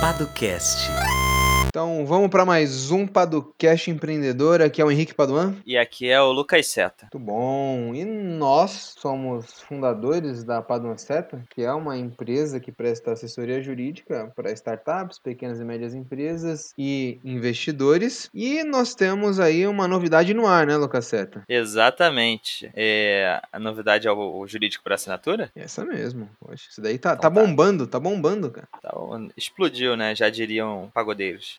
[0.00, 1.35] Padocast.
[1.76, 4.62] Então vamos para mais um Padocast Empreendedor.
[4.62, 5.56] Aqui é o Henrique Paduan.
[5.66, 7.06] E aqui é o Lucas Seta.
[7.12, 7.94] Muito bom.
[7.94, 14.32] E nós somos fundadores da Paduan Seta, que é uma empresa que presta assessoria jurídica
[14.34, 18.30] para startups, pequenas e médias empresas e investidores.
[18.32, 21.44] E nós temos aí uma novidade no ar, né, Lucas Seta?
[21.46, 22.70] Exatamente.
[22.74, 25.50] É, a novidade é o, o jurídico por assinatura?
[25.54, 26.26] Essa mesmo.
[26.40, 27.42] Poxa, isso daí tá, Então tá tá.
[27.42, 28.66] bombando, tá bombando, cara.
[28.78, 30.14] Então, explodiu, né?
[30.14, 31.58] Já diriam pagodeiros.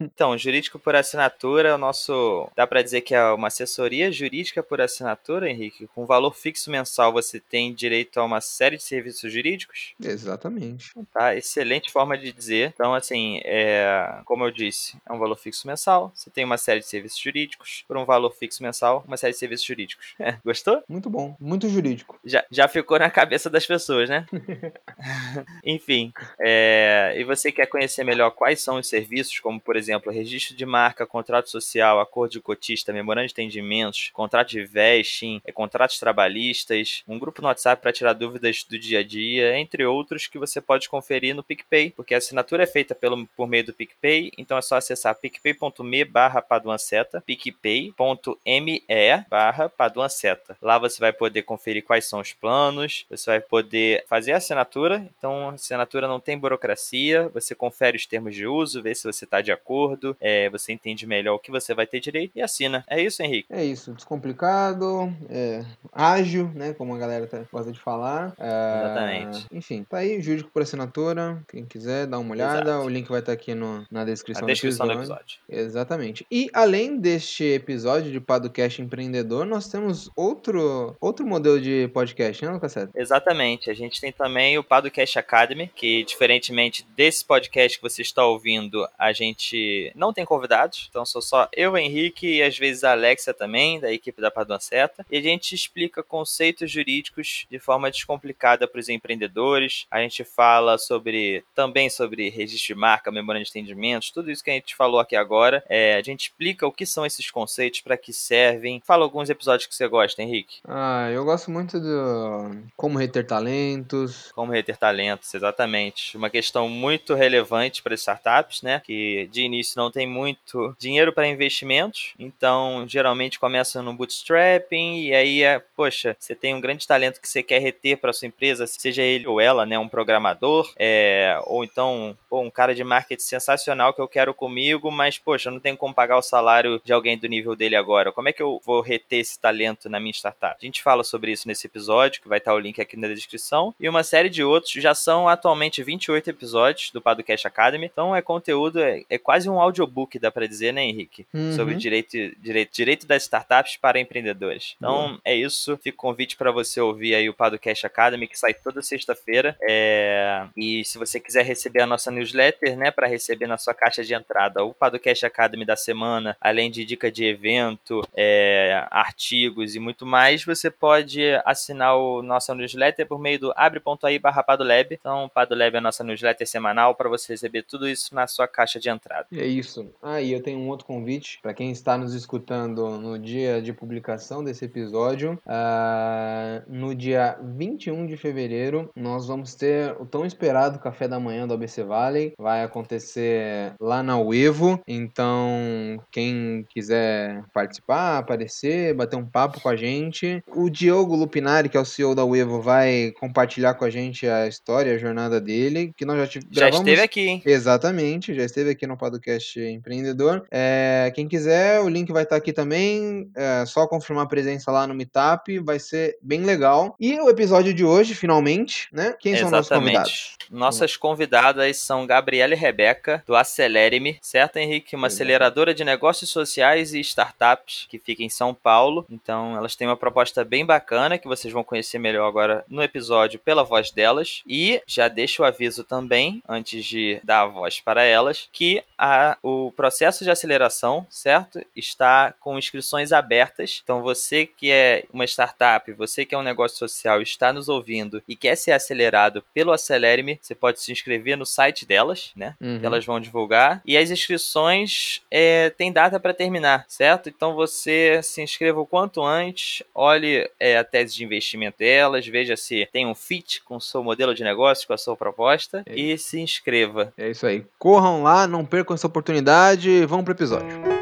[0.00, 2.48] Então, jurídico por assinatura, o nosso.
[2.56, 5.88] Dá pra dizer que é uma assessoria jurídica por assinatura, Henrique.
[5.94, 9.94] Com valor fixo mensal, você tem direito a uma série de serviços jurídicos.
[10.02, 10.92] Exatamente.
[11.12, 12.72] Tá, excelente forma de dizer.
[12.74, 16.12] Então, assim, é, como eu disse, é um valor fixo mensal.
[16.14, 17.84] Você tem uma série de serviços jurídicos.
[17.86, 20.14] Por um valor fixo mensal, uma série de serviços jurídicos.
[20.18, 20.82] É, gostou?
[20.88, 21.36] Muito bom.
[21.40, 22.18] Muito jurídico.
[22.24, 24.26] Já, já ficou na cabeça das pessoas, né?
[25.64, 30.56] Enfim, é, e você quer conhecer melhor quais são os serviços, como por exemplo, registro
[30.56, 35.98] de marca, contrato social, acordo de cotista, memorando de entendimentos, contrato de vesting, é, contratos
[35.98, 40.38] trabalhistas, um grupo no WhatsApp para tirar dúvidas do dia a dia, entre outros que
[40.38, 44.32] você pode conferir no PicPay, porque a assinatura é feita pelo, por meio do PicPay,
[44.38, 48.82] então é só acessar picpay.me barra paduanceta, picpay.me
[49.28, 50.56] barra paduanceta.
[50.60, 55.08] Lá você vai poder conferir quais são os planos, você vai poder fazer a assinatura,
[55.18, 59.24] então a assinatura não tem burocracia, você confere os termos de uso, vê se você
[59.24, 62.84] está de acordo, é, você entende melhor o que você vai ter direito e assina.
[62.88, 63.46] É isso, Henrique?
[63.50, 66.72] É isso, descomplicado, é, ágil, né?
[66.74, 68.34] Como a galera tá- gosta de falar.
[68.38, 69.46] É, Exatamente.
[69.52, 71.42] Enfim, tá aí, jurídico por assinatura.
[71.48, 72.70] Quem quiser, dá uma olhada.
[72.70, 72.84] Exato.
[72.86, 75.36] O link vai estar aqui no, na descrição, A descrição do episódio.
[75.48, 75.66] episódio.
[75.68, 76.26] Exatamente.
[76.30, 82.50] E além deste episódio de Podcast Empreendedor, nós temos outro, outro modelo de podcast, né,
[82.50, 82.90] Lucas Seta?
[82.94, 83.70] Exatamente.
[83.70, 88.86] A gente tem também o Padocast Academy, que diferentemente desse podcast que você está ouvindo,
[88.98, 90.88] a gente não tem convidados.
[90.90, 94.58] Então sou só eu, Henrique e às vezes a Alexia também, da equipe da Padua
[94.60, 95.06] Seta.
[95.10, 99.86] E a gente explica conceitos jurídicos de forma descomplicada para os empreendedores.
[99.90, 104.50] A gente fala sobre também sobre registro de marca, memoranda de entendimentos, tudo isso que
[104.50, 105.64] a gente falou aqui agora.
[105.68, 108.82] É, a gente explica o que são esses conceitos, para que servem.
[108.84, 110.58] Fala alguns episódios que você gosta, Henrique.
[110.66, 114.32] Ah, eu gosto muito do Como Reter Talentos.
[114.32, 116.16] Como reter talentos, exatamente.
[116.16, 118.82] Uma questão muito relevante para as startups, né?
[118.88, 125.14] Que de início não tem muito dinheiro para investimentos, então geralmente começam no bootstrapping e
[125.14, 128.66] aí é, poxa, você tem um grande talento que você quer reter para sua empresa,
[128.66, 129.78] seja ele ou ela, né?
[129.78, 134.90] Um programador, é, ou então pô, um cara de marketing sensacional que eu quero comigo,
[134.90, 138.10] mas poxa, eu não tenho como pagar o salário de alguém do nível dele agora.
[138.10, 140.56] Como é que eu vou reter esse talento na minha startup?
[140.58, 143.74] A gente fala sobre isso nesse episódio, que vai estar o link aqui na descrição,
[143.78, 144.72] e uma série de outros.
[144.72, 149.60] Já são atualmente 28 episódios do Padocast Academy, então é conteúdo, é, é quase um
[149.60, 151.26] audiobook, dá pra dizer, né, Henrique?
[151.32, 151.52] Uhum.
[151.52, 154.74] Sobre direito, direito, direito das startups para empreendedores.
[154.76, 158.54] Então é isso, fica o convite para você ouvir aí o Padocast Academy, que sai
[158.54, 159.56] toda sexta-feira.
[159.62, 164.02] É, E se você quiser receber a nossa newsletter, né, para receber na sua caixa
[164.02, 169.80] de entrada o Padocast Academy da semana, além de dica de evento, é, artigos e
[169.80, 174.94] muito mais, você pode assinar o nosso newsletter por meio do abre.ai barra Padolab.
[174.94, 178.48] Então, o Padolab é a nossa newsletter semanal para você receber tudo isso na sua
[178.48, 179.26] caixa de entrada.
[179.32, 179.90] É isso.
[180.02, 183.72] Ah, e eu tenho um outro convite para quem está nos escutando no dia de
[183.72, 185.38] publicação desse episódio.
[185.46, 191.46] Ah, no dia 21 de fevereiro, nós vamos ter o tão esperado café da manhã
[191.46, 192.32] do ABC Valley.
[192.38, 194.80] Vai acontecer lá na Uevo.
[194.86, 200.42] Então, quem quiser participar, aparecer, bater um papo com a gente.
[200.48, 204.46] O Diogo Lupinari, que é o CEO da Uevo, vai compartilhar com a gente a
[204.46, 207.42] história, a jornada dele, que nós já Já gravamos esteve aqui, hein?
[207.44, 210.44] Exatamente, já esteve aqui no podcast Empreendedor.
[210.50, 213.30] É, quem quiser, o link vai estar aqui também.
[213.36, 216.96] É só confirmar a presença lá no Meetup, vai ser bem legal.
[216.98, 219.14] E o episódio de hoje, finalmente, né?
[219.18, 220.36] Quem são nossos convidados?
[220.50, 224.96] Nossas convidadas são Gabriela e Rebeca, do Acelere-me, certo, Henrique?
[224.96, 225.22] Uma Exato.
[225.22, 229.06] aceleradora de negócios sociais e startups que fica em São Paulo.
[229.10, 233.38] Então, elas têm uma proposta bem bacana que vocês vão conhecer melhor agora no episódio
[233.38, 234.42] pela voz delas.
[234.46, 239.36] E já deixo o aviso também, antes de dar a voz para elas, que a
[239.42, 241.60] o processo de aceleração, certo?
[241.74, 243.80] Está com inscrições abertas.
[243.82, 248.22] Então, você que é uma startup, você que é um negócio social, está nos ouvindo
[248.26, 252.54] e quer ser acelerado pelo Acelere-me, você pode se inscrever no site delas, né?
[252.60, 252.80] Uhum.
[252.82, 253.80] Elas vão divulgar.
[253.84, 257.28] E as inscrições é, tem data para terminar, certo?
[257.28, 262.56] Então, você se inscreva o quanto antes, olhe é, a tese de investimento delas, veja
[262.56, 265.94] se tem um fit com o seu modelo de negócio, com a sua proposta É
[265.94, 267.12] e se inscreva.
[267.16, 267.64] É isso aí.
[267.78, 270.04] Corram lá, não percam essa oportunidade.
[270.06, 270.97] Vamos pro episódio.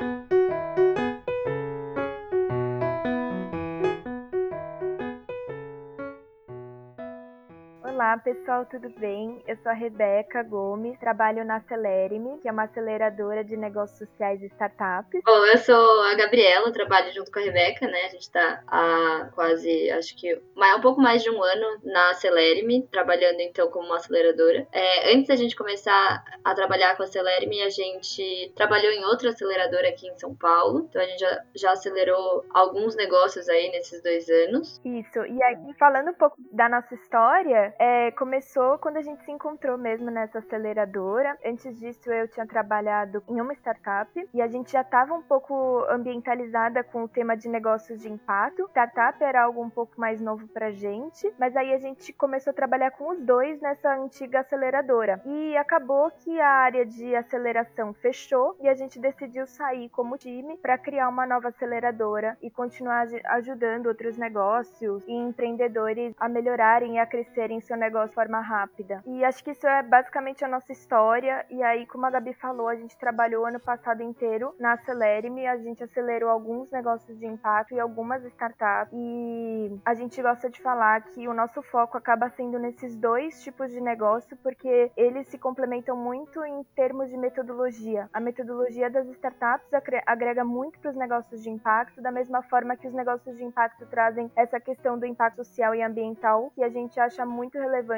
[8.26, 9.40] Pessoal, tudo bem?
[9.46, 14.42] Eu sou a Rebeca Gomes, trabalho na Acelere-me, que é uma aceleradora de negócios sociais
[14.42, 15.22] e startups.
[15.24, 18.06] Bom, eu sou a Gabriela, trabalho junto com a Rebeca, né?
[18.06, 22.88] A gente tá há quase, acho que um pouco mais de um ano na Acelere-me,
[22.88, 24.66] trabalhando então como uma aceleradora.
[24.72, 29.28] É, antes da gente começar a trabalhar com a Acelere-me, a gente trabalhou em outra
[29.28, 34.02] aceleradora aqui em São Paulo, então a gente já, já acelerou alguns negócios aí nesses
[34.02, 34.80] dois anos.
[34.84, 39.30] Isso, e aí falando um pouco da nossa história, é, começou quando a gente se
[39.30, 41.36] encontrou mesmo nessa aceleradora.
[41.44, 45.84] Antes disso, eu tinha trabalhado em uma startup e a gente já estava um pouco
[45.90, 48.66] ambientalizada com o tema de negócios de impacto.
[48.70, 52.54] Startup era algo um pouco mais novo pra gente, mas aí a gente começou a
[52.54, 55.20] trabalhar com os dois nessa antiga aceleradora.
[55.26, 60.56] E acabou que a área de aceleração fechou e a gente decidiu sair como time
[60.56, 66.98] para criar uma nova aceleradora e continuar ajudando outros negócios e empreendedores a melhorarem e
[66.98, 69.02] a crescerem seu negócio de forma rápida.
[69.06, 71.44] E acho que isso é basicamente a nossa história.
[71.50, 75.56] E aí, como a Gabi falou, a gente trabalhou ano passado inteiro na Acelere-me, a
[75.56, 78.92] gente acelerou alguns negócios de impacto e algumas startups.
[78.92, 83.70] E a gente gosta de falar que o nosso foco acaba sendo nesses dois tipos
[83.70, 88.08] de negócio, porque eles se complementam muito em termos de metodologia.
[88.12, 89.68] A metodologia das startups
[90.06, 93.86] agrega muito para os negócios de impacto, da mesma forma que os negócios de impacto
[93.86, 97.95] trazem essa questão do impacto social e ambiental, que a gente acha muito relevante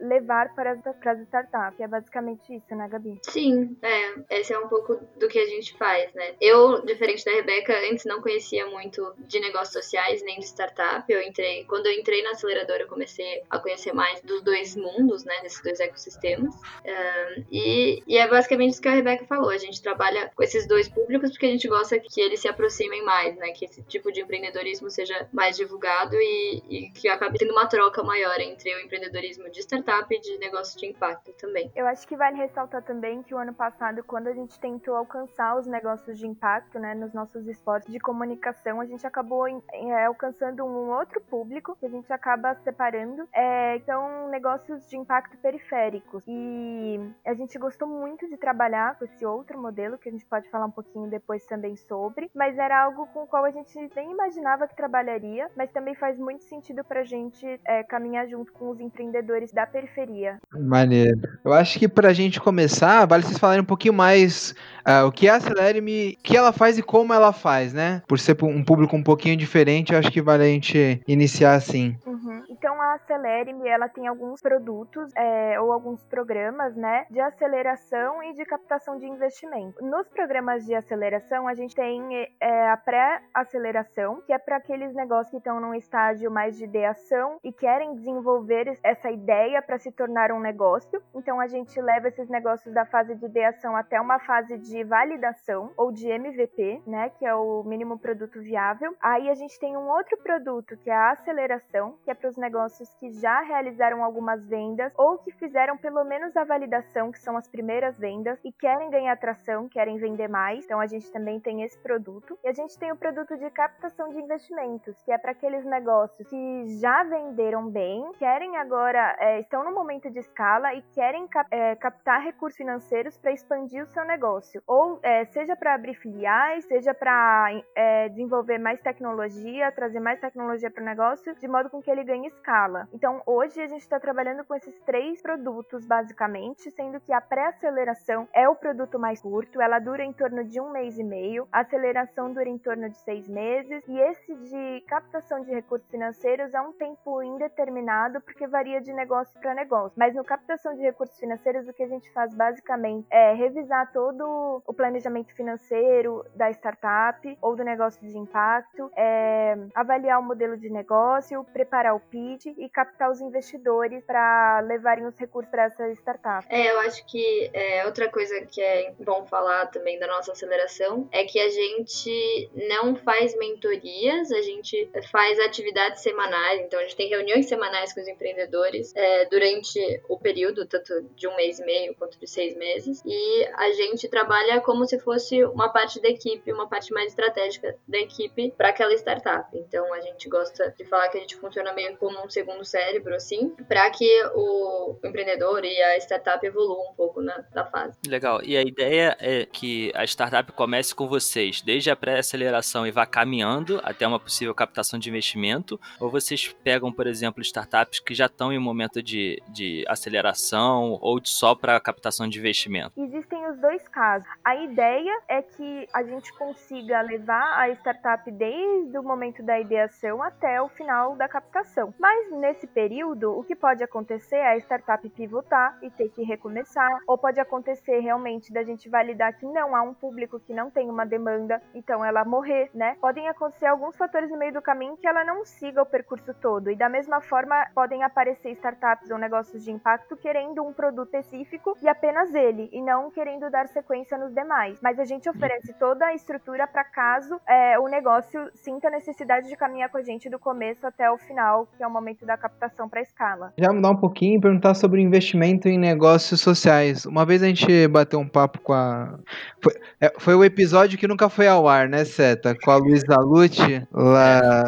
[0.00, 1.80] levar para as, para as startups.
[1.80, 3.18] É basicamente isso, né, Gabi?
[3.22, 4.38] Sim, é.
[4.40, 6.34] Esse é um pouco do que a gente faz, né?
[6.40, 11.04] Eu, diferente da Rebeca, antes não conhecia muito de negócios sociais nem de startup.
[11.10, 15.24] Eu entrei, quando eu entrei na aceleradora, eu comecei a conhecer mais dos dois mundos,
[15.24, 15.34] né?
[15.42, 16.54] Desses dois ecossistemas.
[16.54, 19.50] Um, e, e é basicamente isso que a Rebeca falou.
[19.50, 23.04] A gente trabalha com esses dois públicos porque a gente gosta que eles se aproximem
[23.04, 23.52] mais, né?
[23.52, 28.02] Que esse tipo de empreendedorismo seja mais divulgado e, e que acabe tendo uma troca
[28.02, 31.70] maior entre o empreendedorismo de startup e de negócio de impacto também.
[31.74, 35.56] Eu acho que vale ressaltar também que o ano passado, quando a gente tentou alcançar
[35.56, 40.64] os negócios de impacto, né, nos nossos esportes de comunicação, a gente acabou é, alcançando
[40.64, 46.24] um outro público que a gente acaba separando, é, então negócios de impacto periféricos.
[46.26, 50.48] E a gente gostou muito de trabalhar com esse outro modelo, que a gente pode
[50.50, 54.10] falar um pouquinho depois também sobre, mas era algo com o qual a gente nem
[54.10, 58.80] imaginava que trabalharia, mas também faz muito sentido pra gente é, caminhar junto com os
[58.80, 59.19] empreendedores
[59.52, 60.38] da periferia.
[60.52, 61.20] Maneiro.
[61.44, 64.54] Eu acho que pra gente começar, vale vocês falarem um pouquinho mais
[64.86, 68.02] uh, o que é a Acelere-me, o que ela faz e como ela faz, né?
[68.06, 71.96] Por ser um público um pouquinho diferente, eu acho que vale a gente iniciar assim.
[72.06, 72.42] Uhum.
[72.48, 78.34] Então a Acelere-me, ela tem alguns produtos é, ou alguns programas, né, de aceleração e
[78.34, 79.84] de captação de investimento.
[79.84, 85.30] Nos programas de aceleração, a gente tem é, a pré-aceleração, que é para aqueles negócios
[85.30, 90.32] que estão num estágio mais de ideação e querem desenvolver essa ideia para se tornar
[90.32, 91.02] um negócio.
[91.14, 95.72] Então a gente leva esses negócios da fase de ideação até uma fase de validação
[95.76, 98.94] ou de MVP, né, que é o mínimo produto viável.
[99.00, 102.36] Aí a gente tem um outro produto que é a aceleração, que é para os
[102.36, 107.36] negócios que já realizaram algumas vendas ou que fizeram pelo menos a validação, que são
[107.36, 110.64] as primeiras vendas e querem ganhar atração, querem vender mais.
[110.64, 112.38] Então a gente também tem esse produto.
[112.44, 116.28] E a gente tem o produto de captação de investimentos, que é para aqueles negócios
[116.28, 121.48] que já venderam bem, querem agora, é, estão no momento de escala e querem cap
[121.50, 124.62] é, captar recursos financeiros para expandir o seu negócio.
[124.66, 130.70] Ou é, seja para abrir filiais, seja para é, desenvolver mais tecnologia, trazer mais tecnologia
[130.70, 132.88] para o negócio, de modo com que ele ganhe escala.
[132.92, 138.28] Então hoje a gente está trabalhando com esses três produtos basicamente, sendo que a pré-aceleração
[138.34, 141.60] é o produto mais curto, ela dura em torno de um mês e meio, a
[141.60, 146.60] aceleração dura em torno de seis meses, e esse de captação de recursos financeiros é
[146.60, 149.92] um tempo indeterminado, porque varia de negócio para negócio.
[149.96, 154.62] Mas no captação de recursos financeiros, o que a gente faz basicamente é revisar todo
[154.66, 160.70] o planejamento financeiro da startup ou do negócio de impacto, é avaliar o modelo de
[160.70, 166.46] negócio, preparar o pitch e captar os investidores para levarem os recursos para essa startup.
[166.48, 171.08] É, eu acho que é, outra coisa que é bom falar também da nossa aceleração
[171.12, 176.96] é que a gente não faz mentorias, a gente faz atividades semanais, então a gente
[176.96, 181.64] tem reuniões semanais com os empreendedores é, durante o período, tanto de um mês e
[181.64, 186.08] meio quanto de seis meses, e a gente trabalha como se fosse uma parte da
[186.08, 189.48] equipe, uma parte mais estratégica da equipe para aquela startup.
[189.56, 193.14] Então a gente gosta de falar que a gente funciona meio como um segundo cérebro,
[193.14, 197.96] assim, para que o empreendedor e a startup evoluam um pouco na, na fase.
[198.06, 198.40] Legal.
[198.42, 203.06] E a ideia é que a startup comece com vocês desde a pré-aceleração e vá
[203.06, 208.26] caminhando até uma possível captação de investimento, ou vocês pegam, por exemplo, startups que já
[208.26, 212.92] estão em momento de, de aceleração ou de só para captação de investimento?
[212.96, 214.28] Existem os dois casos.
[214.44, 220.22] A ideia é que a gente consiga levar a startup desde o momento da ideação
[220.22, 221.92] até o final da captação.
[221.98, 226.90] Mas nesse período, o que pode acontecer é a startup pivotar e ter que recomeçar,
[227.06, 230.88] ou pode acontecer realmente da gente validar que não há um público que não tem
[230.88, 232.96] uma demanda, então ela morrer, né?
[233.00, 236.70] Podem acontecer alguns fatores no meio do caminho que ela não siga o percurso todo.
[236.70, 241.76] E da mesma forma, podem aparecer startups ou negócios de impacto querendo um produto específico
[241.82, 244.78] e apenas ele, e não querendo dar sequência nos demais.
[244.82, 249.48] Mas a gente oferece toda a estrutura para caso é, o negócio sinta a necessidade
[249.48, 252.36] de caminhar com a gente do começo até o final, que é o momento da
[252.36, 253.52] captação para escala.
[253.58, 257.06] Já mudar um pouquinho e perguntar sobre investimento em negócios sociais.
[257.06, 259.18] Uma vez a gente bateu um papo com a.
[259.62, 262.56] Foi, é, foi o episódio que nunca foi ao ar, né, Seta?
[262.62, 264.64] Com a Luísa Lute, lá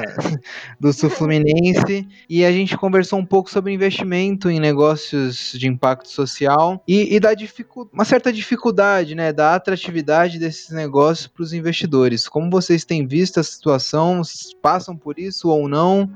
[0.81, 2.09] do Sul Fluminense.
[2.29, 7.21] E a gente conversou um pouco sobre investimento em negócios de impacto social e, e
[7.21, 12.29] da dificu uma certa dificuldade, né, da atratividade desses negócios para os investidores.
[12.29, 14.23] Como vocês têm visto a situação?
[14.61, 16.11] Passam por isso ou não?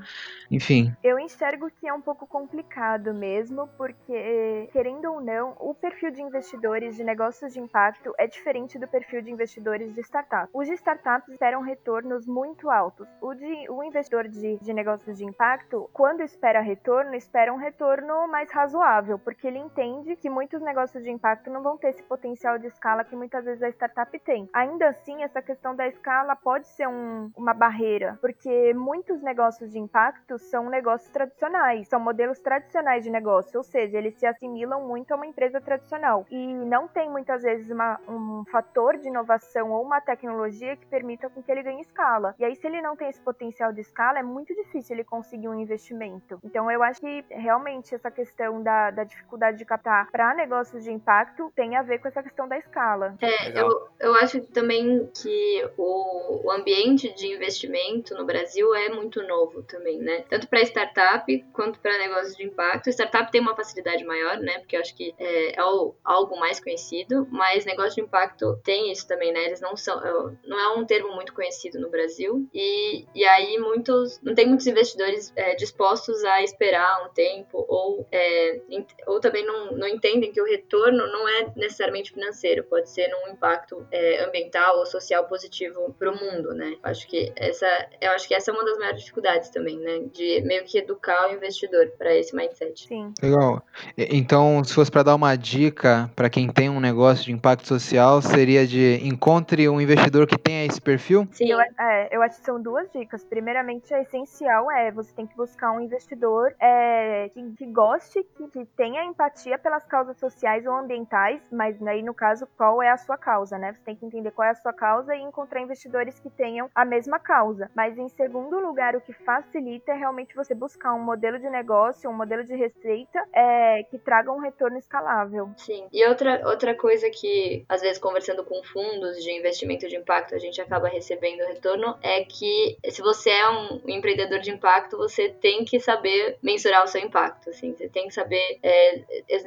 [0.49, 0.93] enfim.
[1.03, 6.21] Eu enxergo que é um pouco complicado mesmo, porque, querendo ou não, o perfil de
[6.21, 10.49] investidores de negócios de impacto é diferente do perfil de investidores de startups.
[10.53, 13.07] Os de startups esperam retornos muito altos.
[13.21, 18.27] O, de, o investidor de, de negócios de impacto, quando espera retorno, espera um retorno
[18.27, 22.57] mais razoável, porque ele entende que muitos negócios de impacto não vão ter esse potencial
[22.57, 24.49] de escala que muitas vezes a startup tem.
[24.53, 29.79] Ainda assim, essa questão da escala pode ser um, uma barreira, porque muitos negócios de
[29.79, 35.11] impacto são negócios tradicionais, são modelos tradicionais de negócio, ou seja, eles se assimilam muito
[35.11, 39.83] a uma empresa tradicional e não tem muitas vezes uma, um fator de inovação ou
[39.83, 42.35] uma tecnologia que permita com que ele ganhe escala.
[42.39, 45.47] E aí, se ele não tem esse potencial de escala, é muito difícil ele conseguir
[45.47, 46.39] um investimento.
[46.43, 50.91] Então, eu acho que realmente essa questão da, da dificuldade de captar para negócios de
[50.91, 53.15] impacto tem a ver com essa questão da escala.
[53.21, 59.21] É, eu, eu acho também que o, o ambiente de investimento no Brasil é muito
[59.23, 60.23] novo também, né?
[60.29, 62.89] tanto para startup quanto para negócios de impacto.
[62.89, 64.59] Startup tem uma facilidade maior, né?
[64.59, 65.61] Porque eu acho que é, é
[66.03, 69.45] algo mais conhecido, mas negócio de impacto tem isso também, né?
[69.45, 73.57] Eles não são, é, não é um termo muito conhecido no Brasil e, e aí
[73.57, 78.59] muitos, não tem muitos investidores é, dispostos a esperar um tempo ou, é,
[79.05, 83.33] ou também não, não entendem que o retorno não é necessariamente financeiro, pode ser num
[83.33, 86.75] impacto é, ambiental ou social positivo para o mundo, né?
[86.83, 87.67] Acho que essa,
[88.01, 90.03] eu acho que essa é uma das maiores dificuldades também, né?
[90.11, 92.87] De meio que educar o investidor para esse mindset.
[92.87, 93.13] Sim.
[93.21, 93.61] Legal.
[93.97, 98.21] Então, se fosse para dar uma dica para quem tem um negócio de impacto social,
[98.21, 101.27] seria de encontre um investidor que tenha esse perfil?
[101.31, 101.51] Sim.
[101.51, 103.23] Eu, é, eu acho que são duas dicas.
[103.23, 108.47] Primeiramente, a essencial é você tem que buscar um investidor é, que, que, goste, que,
[108.49, 112.97] que tenha empatia pelas causas sociais ou ambientais, mas aí no caso, qual é a
[112.97, 113.73] sua causa, né?
[113.73, 116.83] Você tem que entender qual é a sua causa e encontrar investidores que tenham a
[116.83, 117.69] mesma causa.
[117.75, 121.49] Mas em segundo lugar, o que facilita é realmente realmente você buscar um modelo de
[121.49, 125.49] negócio, um modelo de receita é, que traga um retorno escalável.
[125.57, 125.87] Sim.
[125.91, 130.39] E outra, outra coisa que, às vezes, conversando com fundos de investimento de impacto, a
[130.39, 135.63] gente acaba recebendo retorno é que se você é um empreendedor de impacto, você tem
[135.63, 137.49] que saber mensurar o seu impacto.
[137.49, 139.03] Assim, você tem que saber é,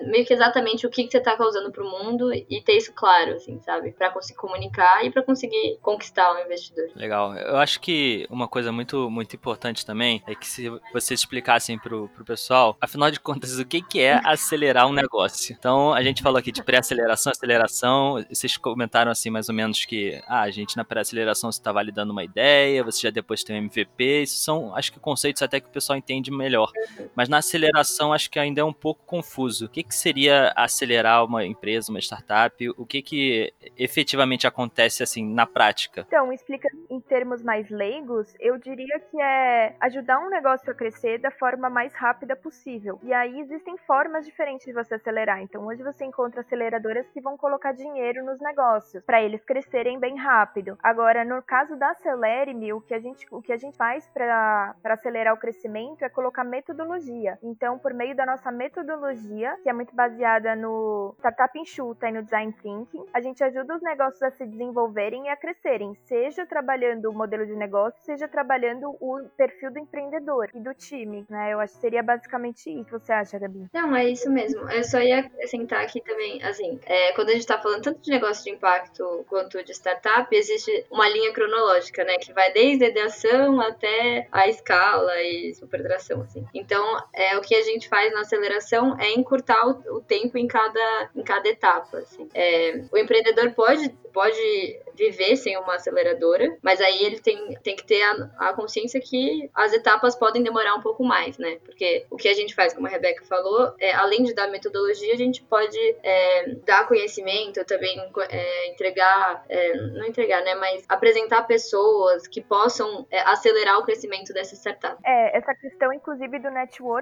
[0.06, 2.92] meio que exatamente o que, que você está causando para o mundo e ter isso
[2.92, 3.92] claro, assim, sabe?
[3.92, 6.88] Para conseguir comunicar e para conseguir conquistar o investidor.
[6.94, 7.34] Legal.
[7.34, 12.08] Eu acho que uma coisa muito, muito importante também é que se vocês explicassem pro,
[12.08, 15.54] pro pessoal, afinal de contas, o que, que é acelerar um negócio.
[15.58, 20.20] Então, a gente falou aqui de pré-aceleração, aceleração, vocês comentaram assim mais ou menos que
[20.26, 23.58] ah, a gente na pré-aceleração você está validando uma ideia, você já depois tem um
[23.58, 26.70] MVP, isso são, acho que conceitos até que o pessoal entende melhor.
[27.14, 29.66] Mas na aceleração, acho que ainda é um pouco confuso.
[29.66, 32.50] O que, que seria acelerar uma empresa, uma startup?
[32.76, 36.04] o que que efetivamente acontece assim na prática?
[36.06, 41.18] Então, explicando em termos mais leigos, eu diria que é ajudar um negócio a crescer
[41.18, 42.98] da forma mais rápida possível.
[43.02, 45.42] E aí existem formas diferentes de você acelerar.
[45.42, 50.16] Então, hoje você encontra aceleradoras que vão colocar dinheiro nos negócios para eles crescerem bem
[50.16, 50.78] rápido.
[50.82, 54.74] Agora, no caso da Acelere-me, o que a gente o que a gente faz para
[54.84, 57.38] acelerar o crescimento é colocar metodologia.
[57.42, 62.22] Então, por meio da nossa metodologia, que é muito baseada no startup enxuta e no
[62.22, 67.10] design thinking, a gente ajuda os negócios a se desenvolverem e a crescerem, seja trabalhando
[67.10, 71.52] o modelo de negócio, seja trabalhando o perfil do empreendedor e do time, né?
[71.52, 72.90] Eu acho que seria basicamente isso.
[72.90, 73.66] Você acha, Gabi?
[73.72, 74.68] Não, é isso mesmo.
[74.70, 78.10] Eu só ia acrescentar aqui também, assim, é, quando a gente está falando tanto de
[78.10, 82.16] negócio de impacto quanto de startup, existe uma linha cronológica, né?
[82.18, 86.44] Que vai desde a ideação até a escala e supertração, assim.
[86.54, 90.46] Então, é, o que a gente faz na aceleração é encurtar o, o tempo em
[90.46, 92.28] cada, em cada etapa, assim.
[92.34, 97.84] É, o empreendedor pode, pode viver sem uma aceleradora, mas aí ele tem, tem que
[97.84, 101.58] ter a, a, consciência que as etapas podem demorar um pouco mais, né?
[101.64, 105.14] Porque o que a gente faz, como a Rebeca falou, é, além de dar metodologia,
[105.14, 110.54] a gente pode é, dar conhecimento, também é, entregar, é, não entregar, né?
[110.54, 114.98] Mas apresentar pessoas que possam é, acelerar o crescimento dessa startup.
[115.04, 116.50] É, essa questão, inclusive, do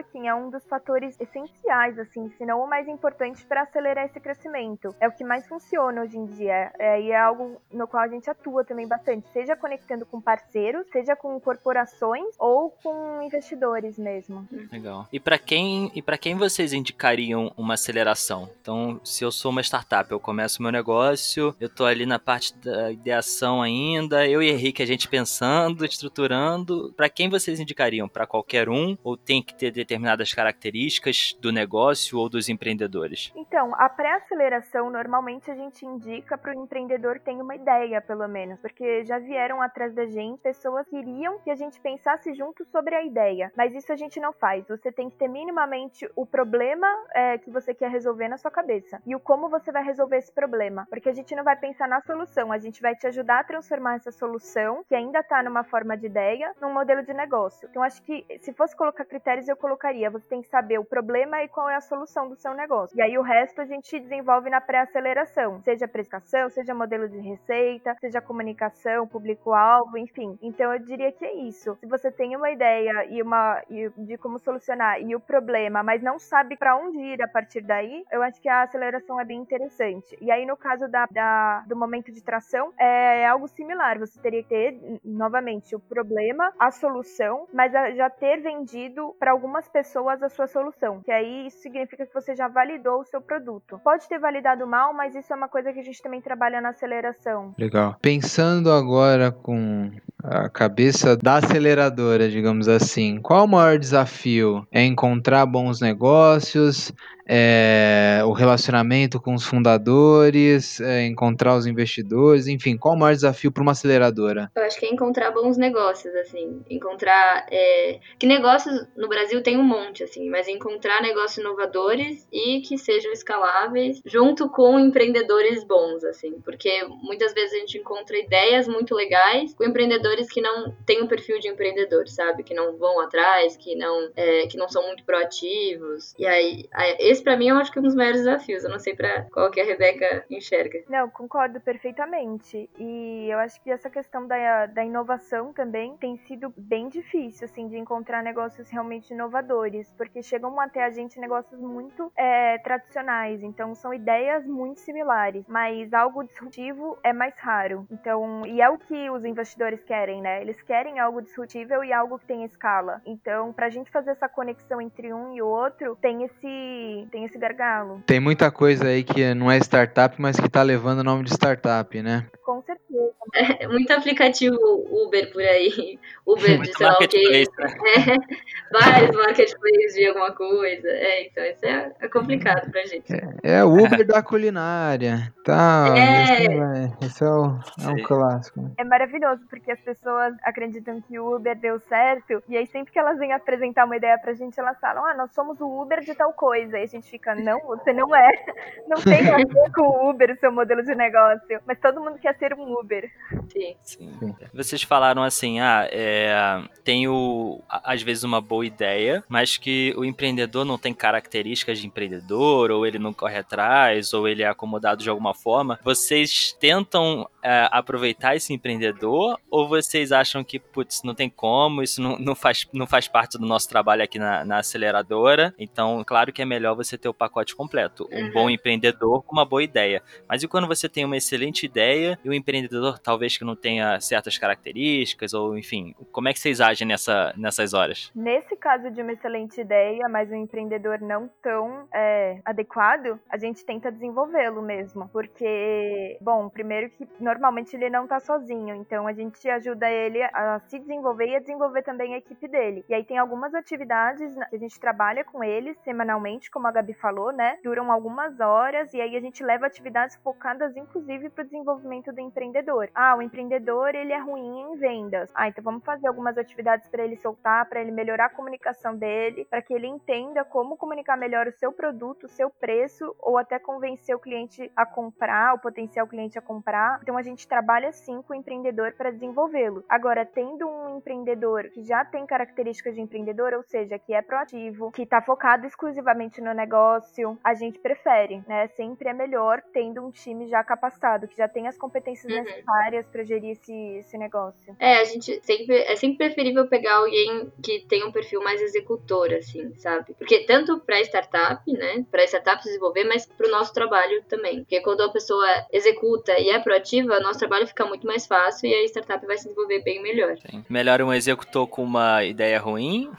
[0.08, 4.18] networking é um dos fatores essenciais, assim, se não o mais importante para acelerar esse
[4.20, 4.94] crescimento.
[5.00, 6.72] É o que mais funciona hoje em dia.
[6.78, 10.86] É, e é algo no qual a gente atua também bastante, seja conectando com parceiros,
[10.90, 14.46] seja com corporações ou com investidores mesmo.
[14.72, 15.06] Legal.
[15.12, 18.48] E para quem e para quem vocês indicariam uma aceleração?
[18.60, 22.56] Então, se eu sou uma startup, eu começo meu negócio, eu tô ali na parte
[22.58, 28.08] da ideação ainda, eu e Henrique a gente pensando, estruturando, para quem vocês indicariam?
[28.08, 33.33] Para qualquer um ou tem que ter determinadas características do negócio ou dos empreendedores?
[33.35, 38.59] Então, a pré-aceleração normalmente a gente indica para o empreendedor tem uma ideia, pelo menos,
[38.61, 42.95] porque já vieram atrás da gente pessoas que queriam que a gente pensasse junto sobre
[42.95, 44.67] a ideia, mas isso a gente não faz.
[44.67, 49.00] Você tem que ter minimamente o problema é, que você quer resolver na sua cabeça
[49.07, 52.00] e o como você vai resolver esse problema, porque a gente não vai pensar na
[52.00, 55.97] solução, a gente vai te ajudar a transformar essa solução, que ainda está numa forma
[55.97, 57.69] de ideia, num modelo de negócio.
[57.71, 61.42] Então, acho que se fosse colocar critérios, eu colocaria: você tem que saber o problema
[61.42, 62.97] e qual é a solução do seu negócio.
[62.97, 67.97] E aí o resto a gente desenvolve na pré-aceleração, seja prestação, seja modelo de receita
[68.00, 70.38] seja comunicação, público-alvo, enfim.
[70.42, 71.76] Então eu diria que é isso.
[71.80, 76.02] Se você tem uma ideia e uma e de como solucionar e o problema, mas
[76.02, 79.38] não sabe para onde ir a partir daí, eu acho que a aceleração é bem
[79.38, 80.16] interessante.
[80.21, 83.99] E aí no caso da, da do momento de tração é algo similar.
[83.99, 89.69] Você teria que ter novamente o problema, a solução, mas já ter vendido para algumas
[89.69, 91.00] pessoas a sua solução.
[91.04, 93.80] Que aí isso significa que você já validou o seu produto.
[93.82, 96.71] Pode ter validado mal, mas isso é uma coisa que a gente também trabalha na
[96.71, 97.54] aceleração.
[97.58, 97.97] Legal.
[98.00, 99.91] Pensando agora com
[100.23, 104.67] a cabeça da aceleradora, digamos assim, qual o maior desafio?
[104.73, 106.93] É encontrar bons negócios?
[107.28, 113.52] é, o relacionamento com os fundadores, é, encontrar os investidores, enfim, qual o maior desafio
[113.52, 114.50] para uma aceleradora?
[114.56, 119.58] Eu acho que é encontrar bons negócios, assim, encontrar é, que negócios no Brasil tem
[119.58, 126.04] um monte, assim, mas encontrar negócios inovadores e que sejam escaláveis, junto com empreendedores bons,
[126.04, 131.02] assim, porque muitas vezes a gente encontra ideias muito legais com empreendedores que não têm
[131.02, 134.83] um perfil de empreendedor, sabe, que não vão atrás, que não é, que não são
[134.87, 136.65] muito proativos, e aí
[136.99, 138.65] esse para mim eu acho que é um dos maiores desafios.
[138.65, 140.83] Eu não sei para qual que a Rebeca enxerga.
[140.89, 142.69] Não, concordo perfeitamente.
[142.78, 147.69] E eu acho que essa questão da, da inovação também tem sido bem difícil, assim,
[147.69, 149.57] de encontrar negócios realmente inovadores,
[149.97, 153.42] porque chegam até a gente negócios muito é, tradicionais.
[153.42, 157.86] Então são ideias muito similares, mas algo disruptivo é mais raro.
[157.90, 160.40] Então, e é o que os investidores querem, né?
[160.40, 163.00] Eles querem algo disruptível e algo que tem escala.
[163.06, 167.38] Então, pra gente fazer essa conexão entre um e o outro, tem esse tem esse
[167.38, 168.02] gargalo.
[168.06, 171.30] Tem muita coisa aí que não é startup, mas que tá levando o nome de
[171.30, 172.26] startup, né?
[172.44, 173.12] Com certeza.
[173.34, 174.56] É, muito aplicativo
[174.90, 175.99] Uber por aí.
[176.26, 177.44] Uber de sei lá o quê.
[177.58, 177.68] Né?
[178.68, 179.48] É, vários marketplaces
[179.95, 180.89] de alguma coisa.
[180.89, 183.13] É, então isso é, é complicado pra gente.
[183.13, 185.32] É, é o Uber da culinária.
[185.45, 185.95] Tá.
[185.97, 186.84] É.
[186.84, 188.71] Esse, esse é, o, é um clássico.
[188.78, 192.99] É maravilhoso, porque as pessoas acreditam que o Uber deu certo, e aí sempre que
[192.99, 196.15] elas vêm apresentar uma ideia pra gente, elas falam, ah, nós somos o Uber de
[196.15, 196.78] tal coisa.
[196.78, 198.28] E a gente fica, não, você não é.
[198.89, 201.61] Não tem a ver com o Uber, o seu modelo de negócio.
[201.67, 203.11] Mas todo mundo quer ser um Uber.
[203.52, 203.76] Sim.
[203.82, 204.34] Sim.
[204.54, 210.64] Vocês falaram assim, ah, é, tenho às vezes uma boa ideia, mas que o empreendedor
[210.64, 215.10] não tem características de empreendedor, ou ele não corre atrás, ou ele é acomodado de
[215.10, 221.28] alguma forma, vocês tentam é, aproveitar esse empreendedor ou vocês acham que, putz, não tem
[221.28, 225.54] como, isso não, não, faz, não faz parte do nosso trabalho aqui na, na aceleradora,
[225.58, 228.08] então, claro que é melhor você ter o pacote completo.
[228.12, 228.32] Um uhum.
[228.32, 230.02] bom empreendedor com uma boa ideia.
[230.28, 234.00] Mas e quando você tem uma excelente ideia e o empreendedor talvez que não tenha
[234.00, 238.10] certas características, ou enfim, como é que vocês agem nessa, nessas horas?
[238.14, 243.64] Nesse caso de uma excelente ideia, mas um empreendedor não tão é, adequado, a gente
[243.64, 245.08] tenta desenvolvê-lo mesmo.
[245.08, 250.60] Porque, bom, primeiro que normalmente ele não tá sozinho, então a gente ajuda ele a
[250.67, 252.84] se desenvolver e a desenvolver também a equipe dele.
[252.88, 256.95] E aí tem algumas atividades que a gente trabalha com eles semanalmente, como a Gabi
[256.95, 257.58] falou, né?
[257.62, 262.21] Duram algumas horas e aí a gente leva atividades focadas inclusive para o desenvolvimento do
[262.21, 262.91] empreendedor.
[262.95, 265.30] Ah, o empreendedor ele é ruim em vendas.
[265.34, 269.47] Ah, então vamos fazer algumas atividades para ele soltar, para ele melhorar a comunicação dele,
[269.50, 273.58] para que ele entenda como comunicar melhor o seu produto, o seu preço ou até
[273.58, 277.00] convencer o cliente a comprar, o potencial cliente a comprar.
[277.02, 279.85] Então a gente trabalha sim com o empreendedor para desenvolvê-lo.
[279.89, 284.91] Agora, tendo um empreendedor que já tem características de empreendedor, ou seja, que é proativo,
[284.93, 288.69] que está focado exclusivamente no negócio, a gente prefere, né?
[288.69, 292.43] Sempre é melhor tendo um time já capacitado, que já tem as competências uhum.
[292.43, 294.76] necessárias para gerir esse, esse negócio.
[294.78, 299.33] É, a gente sempre é sempre preferível pegar alguém que tem um perfil mais executor,
[299.35, 300.15] assim, sabe?
[300.15, 304.61] Porque tanto para startup, né, para startup se desenvolver, mas para o nosso trabalho também.
[304.61, 308.75] Porque quando a pessoa executa e é proativa, nosso trabalho fica muito mais fácil e
[308.75, 310.36] a startup vai se desenvolver bem melhor.
[310.38, 310.64] Sim.
[310.68, 313.10] Melhor um executor com uma ideia ruim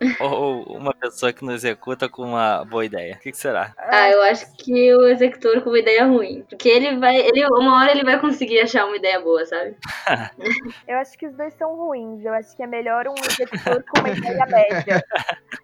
[0.20, 3.14] ou uma pessoa que não executa com uma boa ideia?
[3.14, 3.74] O que, que, será?
[3.78, 6.44] Ah, eu acho que o executor com uma ideia ruim.
[6.48, 7.16] Porque ele vai.
[7.16, 9.76] Ele, uma hora ele vai conseguir achar uma ideia boa, sabe?
[10.86, 12.24] eu acho que os dois são ruins.
[12.24, 15.04] Eu acho que é melhor um executor com uma ideia média.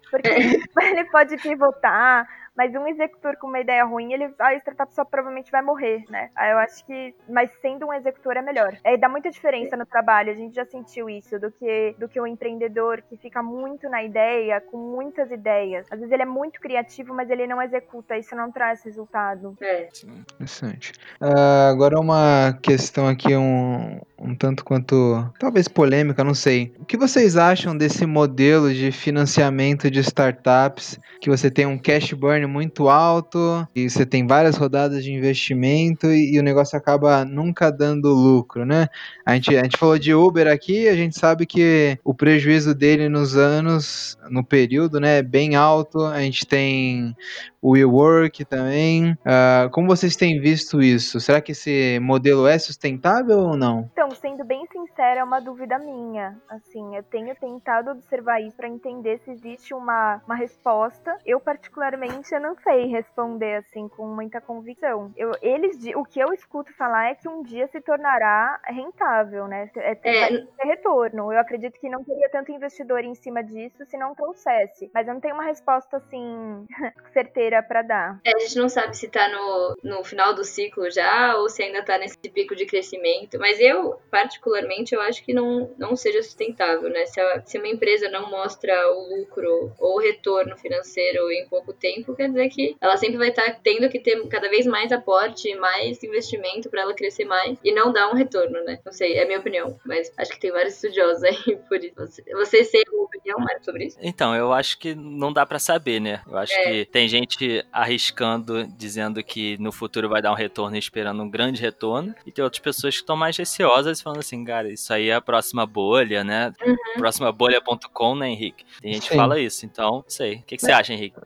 [0.09, 0.29] Porque
[0.81, 5.51] ele pode pivotar mas um executor com uma ideia ruim, ele, a startup só provavelmente
[5.51, 6.31] vai morrer, né?
[6.35, 8.75] Aí eu acho que, mas sendo um executor é melhor.
[8.83, 12.19] É, dá muita diferença no trabalho, a gente já sentiu isso, do que, do que
[12.19, 15.85] o um empreendedor que fica muito na ideia, com muitas ideias.
[15.91, 19.55] Às vezes ele é muito criativo, mas ele não executa, isso não traz resultado.
[19.61, 19.87] É.
[20.33, 20.93] Interessante.
[21.21, 26.73] Uh, agora uma questão aqui, um, um tanto quanto, talvez polêmica, não sei.
[26.79, 32.13] O que vocês acham desse modelo de financiamento de startups, que você tem um cash
[32.13, 37.23] burn muito alto e você tem várias rodadas de investimento e, e, o negócio acaba
[37.25, 38.87] nunca dando lucro, né?
[39.25, 43.09] A gente, a gente falou de Uber aqui, a gente sabe que o prejuízo dele
[43.09, 46.01] nos anos, no período, né, é bem alto.
[46.05, 47.15] A gente tem
[47.61, 49.11] o WeWork também.
[49.11, 51.19] Uh, como vocês têm visto isso?
[51.19, 53.89] Será que esse modelo é sustentável ou não?
[53.91, 56.37] Então, sendo bem sincera, é uma dúvida minha.
[56.49, 61.17] Assim, eu tenho tentado observar isso para entender se existe uma, uma resposta.
[61.25, 65.11] Eu, particularmente, eu não sei responder assim com muita convicção.
[65.17, 69.69] Eu, eles, o que eu escuto falar é que um dia se tornará rentável, né?
[69.75, 70.27] É, é...
[70.29, 71.31] ter retorno.
[71.31, 74.89] Eu acredito que não teria tanto investidor em cima disso se não trouxesse.
[74.93, 76.65] Mas eu não tenho uma resposta assim
[77.11, 78.19] certeira para dar.
[78.23, 81.63] É, a gente não sabe se tá no, no final do ciclo já ou se
[81.63, 83.39] ainda tá nesse pico de crescimento.
[83.39, 87.05] Mas eu, particularmente, eu acho que não, não seja sustentável, né?
[87.05, 91.73] Se, a, se uma empresa não mostra o lucro ou o retorno financeiro em pouco
[91.73, 94.91] tempo, quer dizer que ela sempre vai estar tá tendo que ter cada vez mais
[94.91, 98.79] aporte, mais investimento para ela crescer mais e não dar um retorno, né?
[98.85, 101.95] Não sei, é minha opinião, mas acho que tem vários estudiosos aí por isso.
[101.97, 103.97] Você, você tem uma opinião mais sobre isso?
[104.01, 106.21] Então, eu acho que não dá para saber, né?
[106.27, 106.63] Eu acho é.
[106.63, 111.61] que tem gente arriscando, dizendo que no futuro vai dar um retorno esperando um grande
[111.61, 115.15] retorno, e tem outras pessoas que estão mais receosas falando assim, cara, isso aí é
[115.15, 116.53] a próxima bolha, né?
[116.65, 116.75] Uhum.
[116.97, 118.65] Próxima bolha.com, né, Henrique?
[118.81, 119.09] Tem gente Sim.
[119.09, 120.35] que fala isso, então, sei.
[120.35, 121.17] O que, que você acha, Henrique?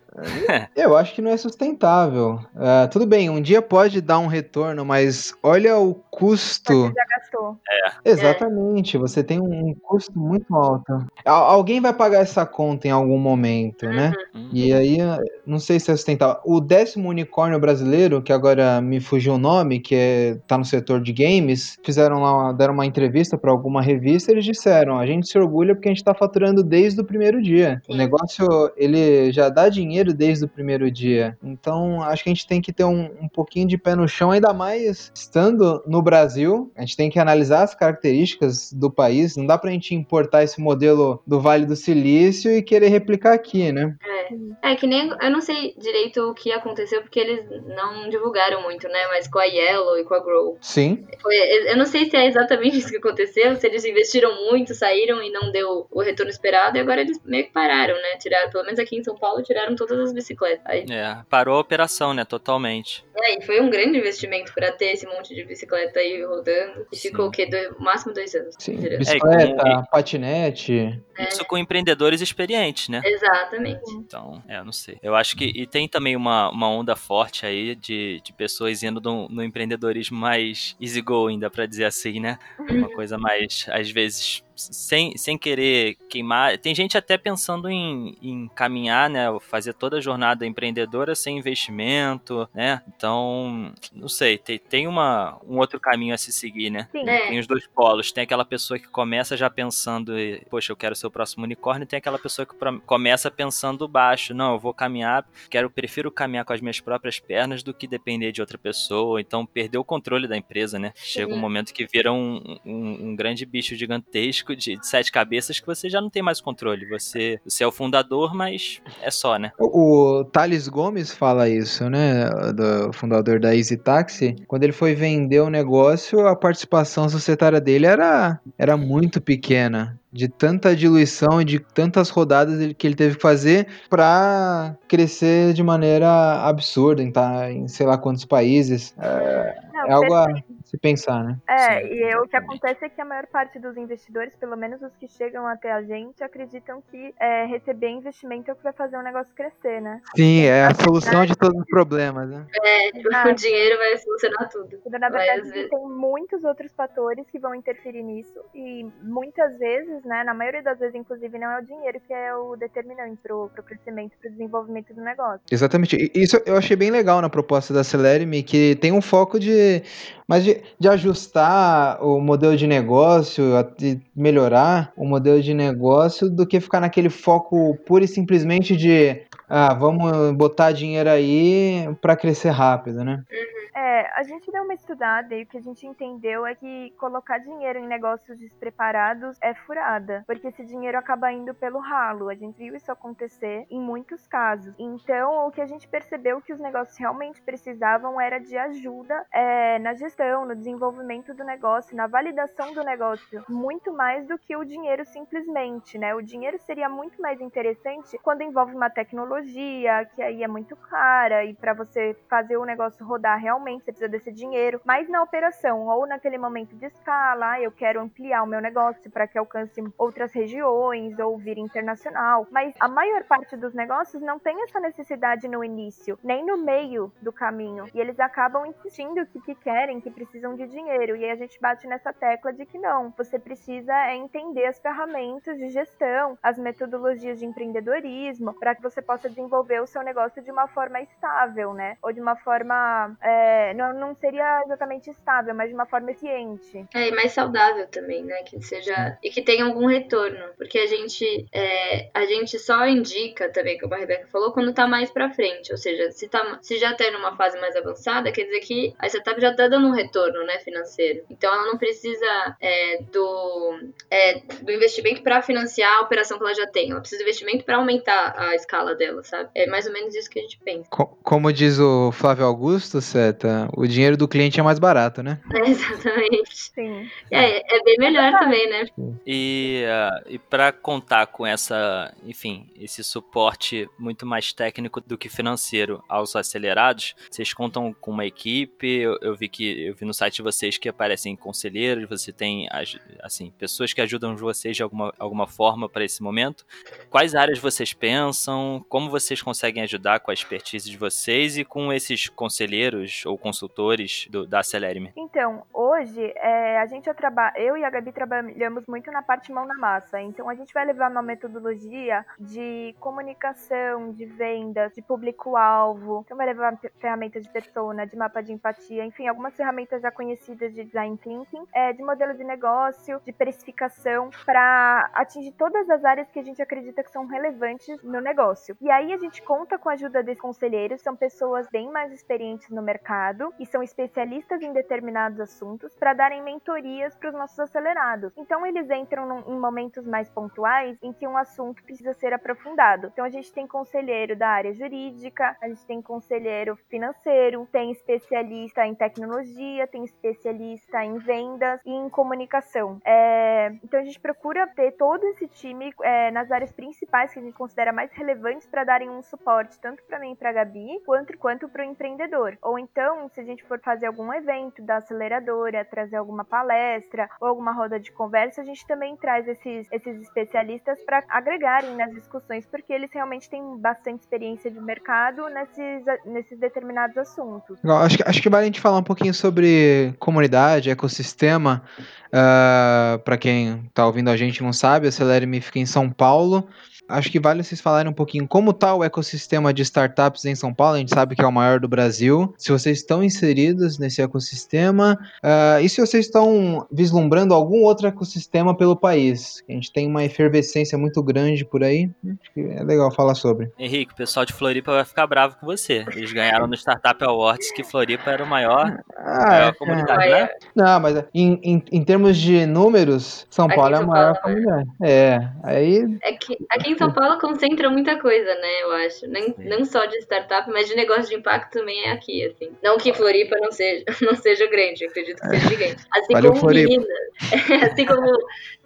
[0.81, 2.39] Eu acho que não é sustentável.
[2.55, 6.73] Uh, tudo bem, um dia pode dar um retorno, mas olha o custo.
[6.73, 7.57] Você já gastou.
[7.69, 8.09] É.
[8.09, 11.05] Exatamente, você tem um custo muito alto.
[11.23, 14.11] Alguém vai pagar essa conta em algum momento, né?
[14.33, 14.49] Uhum.
[14.51, 14.97] E aí,
[15.45, 16.41] não sei se é sustentável.
[16.43, 20.99] O décimo unicórnio brasileiro, que agora me fugiu o nome, que é, tá no setor
[20.99, 25.27] de games, fizeram lá, deram uma entrevista para alguma revista, e eles disseram: a gente
[25.27, 27.81] se orgulha porque a gente tá faturando desde o primeiro dia.
[27.85, 27.93] Sim.
[27.93, 31.37] O negócio, ele já dá dinheiro desde o primeiro dia.
[31.43, 34.31] Então, acho que a gente tem que ter um, um pouquinho de pé no chão,
[34.31, 36.71] ainda mais estando no Brasil.
[36.75, 39.35] A gente tem que analisar as características do país.
[39.35, 43.71] Não dá pra gente importar esse modelo do Vale do Silício e querer replicar aqui,
[43.71, 43.95] né?
[44.05, 44.21] É.
[44.63, 44.71] É.
[44.71, 45.09] é que nem.
[45.21, 49.07] Eu não sei direito o que aconteceu, porque eles não divulgaram muito, né?
[49.09, 50.57] Mas com a Yellow e com a Grow.
[50.61, 51.05] Sim.
[51.21, 55.21] Foi, eu não sei se é exatamente isso que aconteceu, se eles investiram muito, saíram
[55.21, 58.17] e não deu o retorno esperado, e agora eles meio que pararam, né?
[58.19, 60.60] Tiraram, pelo menos aqui em São Paulo, tiraram todas as bicicletas.
[60.63, 62.23] Aí, É, parou a operação, né?
[62.23, 63.03] Totalmente.
[63.17, 66.85] é, e foi um grande investimento pra ter esse monte de bicicleta aí rodando.
[66.91, 67.09] E Sim.
[67.09, 67.45] ficou o quê?
[67.45, 68.55] Dois, máximo dois anos.
[68.59, 68.75] Sim.
[68.77, 68.99] direto.
[68.99, 71.01] Bicicleta, como- patinete.
[71.17, 71.27] É.
[71.29, 73.01] Isso com empreendedores experientes, né?
[73.03, 73.81] Exatamente.
[73.93, 74.97] Então, é, não sei.
[75.03, 75.45] Eu acho que.
[75.45, 80.17] E tem também uma, uma onda forte aí de, de pessoas indo no, no empreendedorismo
[80.17, 82.37] mais easygoing, dá pra dizer assim, né?
[82.59, 86.57] Uma coisa mais, às vezes, sem, sem querer queimar.
[86.57, 89.25] Tem gente até pensando em, em caminhar, né?
[89.41, 92.81] Fazer toda a jornada empreendedora sem investimento, né?
[92.87, 94.37] Então, não sei.
[94.37, 96.87] Tem, tem uma, um outro caminho a se seguir, né?
[96.91, 97.07] Sim.
[97.07, 97.27] É.
[97.27, 98.11] Tem os dois polos.
[98.11, 100.13] Tem aquela pessoa que começa já pensando,
[100.49, 101.83] poxa, eu quero ser o próximo unicórnio.
[101.83, 104.33] E tem aquela pessoa que começa pensando baixo.
[104.33, 108.31] Não, eu vou caminhar, quero, prefiro caminhar com as minhas próprias pernas do que depender
[108.31, 109.19] de outra pessoa.
[109.21, 110.93] Então, perder o controle da empresa, né?
[110.95, 115.59] Chega um momento que vira um, um, um grande bicho gigantesco de, de sete cabeças
[115.59, 116.87] que você já não tem mais controle.
[116.87, 119.51] Você, você é o fundador, mas é só, né?
[119.59, 122.29] O, Thales Gomes fala isso, né?
[122.53, 124.35] Do fundador da Easy Taxi.
[124.47, 129.99] Quando ele foi vender o negócio, a participação societária dele era, era muito pequena.
[130.13, 135.63] De tanta diluição e de tantas rodadas que ele teve que fazer para crescer de
[135.63, 138.93] maneira absurda em, tá, em sei lá quantos países.
[138.99, 140.27] É, Não, é algo a.
[140.71, 141.37] se pensar, né?
[141.49, 144.81] É, Sim, e o que acontece é que a maior parte dos investidores, pelo menos
[144.81, 148.71] os que chegam até a gente, acreditam que é, receber investimento é o que vai
[148.71, 149.99] fazer o negócio crescer, né?
[150.15, 152.45] Sim, é a solução de todos os problemas, né?
[152.63, 153.27] É, Ah.
[153.27, 154.81] o dinheiro vai solucionar tudo.
[154.89, 158.39] Na verdade, tem muitos outros fatores que vão interferir nisso.
[158.55, 162.33] E muitas vezes, né, na maioria das vezes, inclusive, não é o dinheiro que é
[162.33, 165.41] o determinante pro, pro crescimento, pro desenvolvimento do negócio.
[165.51, 166.09] Exatamente.
[166.15, 169.83] Isso eu achei bem legal na proposta da Celerime, que tem um foco de,
[170.27, 173.43] mas de, de ajustar o modelo de negócio,
[173.77, 179.21] de melhorar o modelo de negócio, do que ficar naquele foco pura e simplesmente de
[179.49, 183.23] ah, vamos botar dinheiro aí para crescer rápido, né?
[183.73, 187.37] É, a gente deu uma estudada e o que a gente entendeu é que colocar
[187.37, 192.29] dinheiro em negócios despreparados é furada, porque esse dinheiro acaba indo pelo ralo.
[192.29, 194.73] A gente viu isso acontecer em muitos casos.
[194.77, 199.79] Então, o que a gente percebeu que os negócios realmente precisavam era de ajuda é,
[199.79, 204.65] na gestão, no desenvolvimento do negócio, na validação do negócio, muito mais do que o
[204.65, 206.13] dinheiro simplesmente, né?
[206.13, 211.45] O dinheiro seria muito mais interessante quando envolve uma tecnologia que aí é muito cara
[211.45, 215.87] e para você fazer o negócio rodar realmente você precisa desse dinheiro, mas na operação
[215.87, 219.81] ou naquele momento de escala, ah, eu quero ampliar o meu negócio para que alcance
[219.97, 225.47] outras regiões ou vir internacional, mas a maior parte dos negócios não tem essa necessidade
[225.47, 230.11] no início, nem no meio do caminho, e eles acabam insistindo que, que querem, que
[230.11, 233.93] precisam de dinheiro, e aí a gente bate nessa tecla de que não, você precisa
[233.93, 239.81] é entender as ferramentas de gestão, as metodologias de empreendedorismo, para que você possa desenvolver
[239.81, 241.97] o seu negócio de uma forma estável, né?
[242.01, 246.85] Ou de uma forma é, não, não seria exatamente estável, mas de uma forma eficiente.
[246.93, 248.43] É, e mais saudável também, né?
[248.43, 249.17] Que seja.
[249.23, 250.45] E que tenha algum retorno.
[250.57, 254.87] Porque a gente, é, a gente só indica também, como a Rebeca falou, quando tá
[254.87, 255.71] mais pra frente.
[255.71, 259.07] Ou seja, se, tá, se já tá numa fase mais avançada, quer dizer que a
[259.07, 261.23] startup já tá dando um retorno, né, financeiro.
[261.29, 266.53] Então ela não precisa é, do, é, do investimento pra financiar a operação que ela
[266.53, 266.91] já tem.
[266.91, 269.49] Ela precisa do investimento pra aumentar a escala dela, sabe?
[269.55, 270.87] É mais ou menos isso que a gente pensa.
[270.89, 273.01] Co- Como diz o Flávio Augusto,
[273.41, 275.39] Seta, o dinheiro do cliente é mais barato, né?
[275.53, 276.55] É, exatamente.
[276.55, 277.09] Sim.
[277.31, 278.85] É, é bem melhor também, né?
[279.25, 285.27] E, ah, e para contar com essa, enfim, esse suporte muito mais técnico do que
[285.27, 288.87] financeiro aos acelerados, vocês contam com uma equipe.
[288.87, 292.67] Eu, eu vi que eu vi no site de vocês que aparecem conselheiros, você tem
[292.71, 296.65] as- assim pessoas que ajudam vocês de alguma, alguma forma para esse momento.
[297.09, 298.85] Quais áreas vocês pensam?
[298.87, 304.27] Como vocês conseguem ajudar com a expertise de vocês e com esses conselheiros ou consultores
[304.29, 305.11] do, da Acelerime?
[305.15, 309.65] Então, hoje, é, a gente trabalha, eu e a Gabi trabalhamos muito na parte mão
[309.65, 310.19] na massa.
[310.21, 316.23] Então, a gente vai levar uma metodologia de comunicação, de vendas, de público-alvo.
[316.25, 320.11] Então, vai levar fe- ferramentas de persona, de mapa de empatia, enfim, algumas ferramentas já
[320.11, 326.03] conhecidas de design thinking, é, de modelo de negócio, de precificação, para atingir todas as
[326.03, 328.75] áreas que a gente acredita que são relevantes no negócio.
[328.81, 332.69] E aí, a gente conta com a ajuda desses conselheiros, são pessoas bem mais experientes
[332.69, 337.59] no mercado mercado e são especialistas em determinados assuntos para darem mentorias para os nossos
[337.59, 338.33] acelerados.
[338.35, 343.07] Então eles entram em momentos mais pontuais em que um assunto precisa ser aprofundado.
[343.13, 348.85] Então a gente tem conselheiro da área jurídica, a gente tem conselheiro financeiro, tem especialista
[348.85, 352.99] em tecnologia, tem especialista em vendas e em comunicação.
[353.05, 357.41] É, então a gente procura ter todo esse time é, nas áreas principais que a
[357.41, 361.37] gente considera mais relevantes para darem um suporte tanto para mim e para Gabi quanto
[361.37, 362.57] quanto para o empreendedor.
[362.61, 367.47] Ou então, se a gente for fazer algum evento da aceleradora, trazer alguma palestra ou
[367.47, 372.65] alguma roda de conversa, a gente também traz esses, esses especialistas para agregarem nas discussões,
[372.65, 377.79] porque eles realmente têm bastante experiência de mercado nesses, nesses determinados assuntos.
[377.83, 381.83] Acho que, acho que vale a gente falar um pouquinho sobre comunidade, ecossistema.
[382.27, 386.09] Uh, ah, para quem está ouvindo a gente não sabe, a Acelere-me fica em São
[386.09, 386.67] Paulo
[387.11, 390.73] acho que vale vocês falarem um pouquinho como está o ecossistema de startups em São
[390.73, 390.95] Paulo.
[390.95, 392.53] A gente sabe que é o maior do Brasil.
[392.57, 398.75] Se vocês estão inseridos nesse ecossistema uh, e se vocês estão vislumbrando algum outro ecossistema
[398.75, 399.63] pelo país.
[399.67, 402.09] A gente tem uma efervescência muito grande por aí.
[402.25, 403.71] Acho que é legal falar sobre.
[403.77, 406.05] Henrique, o pessoal de Floripa vai ficar bravo com você.
[406.15, 410.29] Eles ganharam no Startup Awards que Floripa era o maior, ah, maior é, comunidade, é.
[410.29, 410.49] né?
[410.75, 414.89] Não, mas em, em, em, termos de números, São Paulo é a maior Paulo, comunidade.
[415.03, 416.19] É, aí...
[416.23, 418.81] É que aqui em São Paulo concentra muita coisa, né?
[418.83, 419.27] Eu acho.
[419.27, 422.71] Nem, não só de startup, mas de negócio de impacto também é aqui, assim.
[422.83, 426.05] Não que Floripa não seja, não seja grande, acredito que seja gigante.
[426.11, 426.89] Assim Valeu, como Floripa.
[426.89, 428.37] Minas, assim como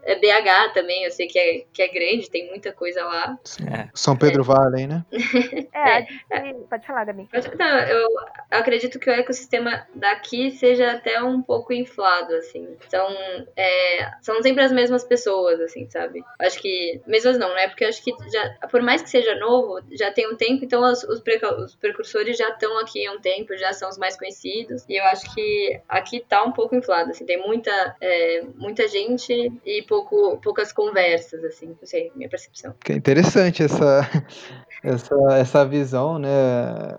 [0.06, 3.38] é BH também, eu sei que é, que é grande, tem muita coisa lá.
[3.68, 3.89] É.
[3.94, 4.46] São Pedro é.
[4.46, 5.06] Vale, né?
[5.76, 7.28] É, é, pode falar, Gabi.
[7.60, 8.08] Não, eu
[8.50, 12.78] acredito que o ecossistema daqui seja até um pouco inflado, assim.
[12.89, 13.08] São,
[13.56, 16.24] é, são sempre as mesmas pessoas, assim, sabe?
[16.39, 17.68] Acho que, mesmas não, né?
[17.68, 21.04] Porque acho que já, por mais que seja novo, já tem um tempo, então os,
[21.04, 21.22] os,
[21.60, 24.86] os precursores já estão aqui há um tempo, já são os mais conhecidos.
[24.88, 29.52] E eu acho que aqui tá um pouco inflado, assim, tem muita, é, muita gente
[29.65, 32.75] e pouco, poucas conversas, assim, não sei, minha percepção.
[32.84, 34.01] Que é interessante essa,
[34.84, 36.29] essa, essa visão, né?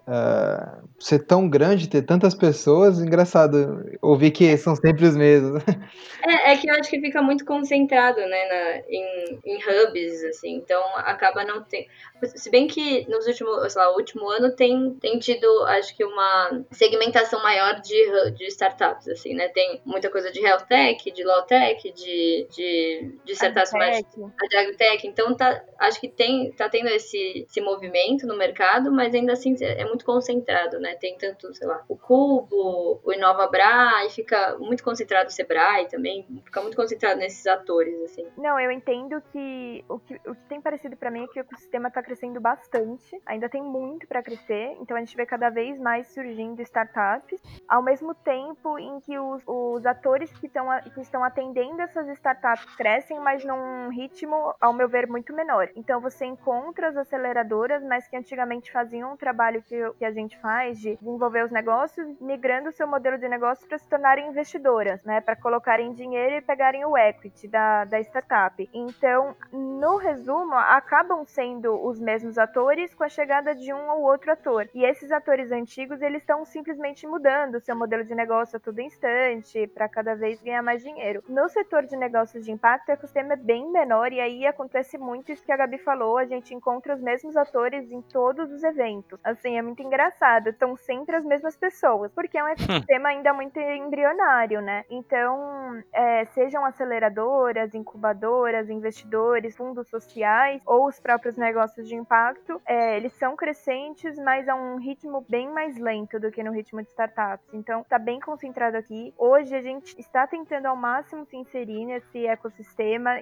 [0.06, 5.62] Uh, ser tão grande, ter tantas pessoas, engraçado ouvir que são sempre os mesmos.
[6.28, 10.56] É, é que eu acho que fica muito concentrado, né, na, em, em hubs, assim,
[10.56, 11.86] então acaba não ter.
[12.34, 16.04] Se bem que nos últimos, sei lá, o último ano tem, tem tido, acho que,
[16.04, 19.46] uma segmentação maior de, de startups, assim, né?
[19.50, 22.85] Tem muita coisa de health tech, de law tech, de, de,
[23.24, 25.06] de startups mais de agritech.
[25.06, 29.54] Então, tá, acho que tem, tá tendo esse, esse movimento no mercado, mas ainda assim
[29.60, 30.94] é muito concentrado, né?
[30.96, 35.88] Tem tanto, sei lá, o Cubo, o Inova Bra, e fica muito concentrado o Sebrae
[35.88, 38.26] também, fica muito concentrado nesses atores, assim.
[38.36, 41.42] Não, eu entendo que o que, o que tem parecido para mim é que o
[41.42, 45.78] ecossistema tá crescendo bastante, ainda tem muito para crescer, então a gente vê cada vez
[45.78, 51.24] mais surgindo startups, ao mesmo tempo em que os, os atores que, tão, que estão
[51.24, 55.68] atendendo essas startups crescem, mas num ritmo, ao meu ver, muito menor.
[55.74, 60.38] Então você encontra as aceleradoras, mas que antigamente faziam um trabalho que, que a gente
[60.38, 65.02] faz de desenvolver os negócios, migrando o seu modelo de negócio para se tornarem investidoras,
[65.02, 65.20] né?
[65.20, 68.68] Para colocarem dinheiro e pegarem o equity da, da startup.
[68.72, 74.02] Então, no resumo, acabam sendo os os mesmos atores com a chegada de um ou
[74.02, 74.68] outro ator.
[74.74, 79.66] E esses atores antigos, eles estão simplesmente mudando seu modelo de negócio a todo instante
[79.68, 81.24] para cada vez ganhar mais dinheiro.
[81.26, 85.30] No setor de negócios de impacto, o ecossistema é bem menor e aí acontece muito
[85.32, 89.18] isso que a Gabi falou, a gente encontra os mesmos atores em todos os eventos.
[89.22, 93.58] Assim, é muito engraçado, estão sempre as mesmas pessoas, porque é um ecossistema ainda muito
[93.58, 94.84] embrionário, né?
[94.90, 102.96] Então, é, sejam aceleradoras, incubadoras, investidores, fundos sociais ou os próprios negócios de impacto, é,
[102.96, 106.88] eles são crescentes, mas a um ritmo bem mais lento do que no ritmo de
[106.88, 107.46] startups.
[107.52, 109.12] Então, está bem concentrado aqui.
[109.16, 112.45] Hoje a gente está tentando ao máximo se inserir nesse ecossistema,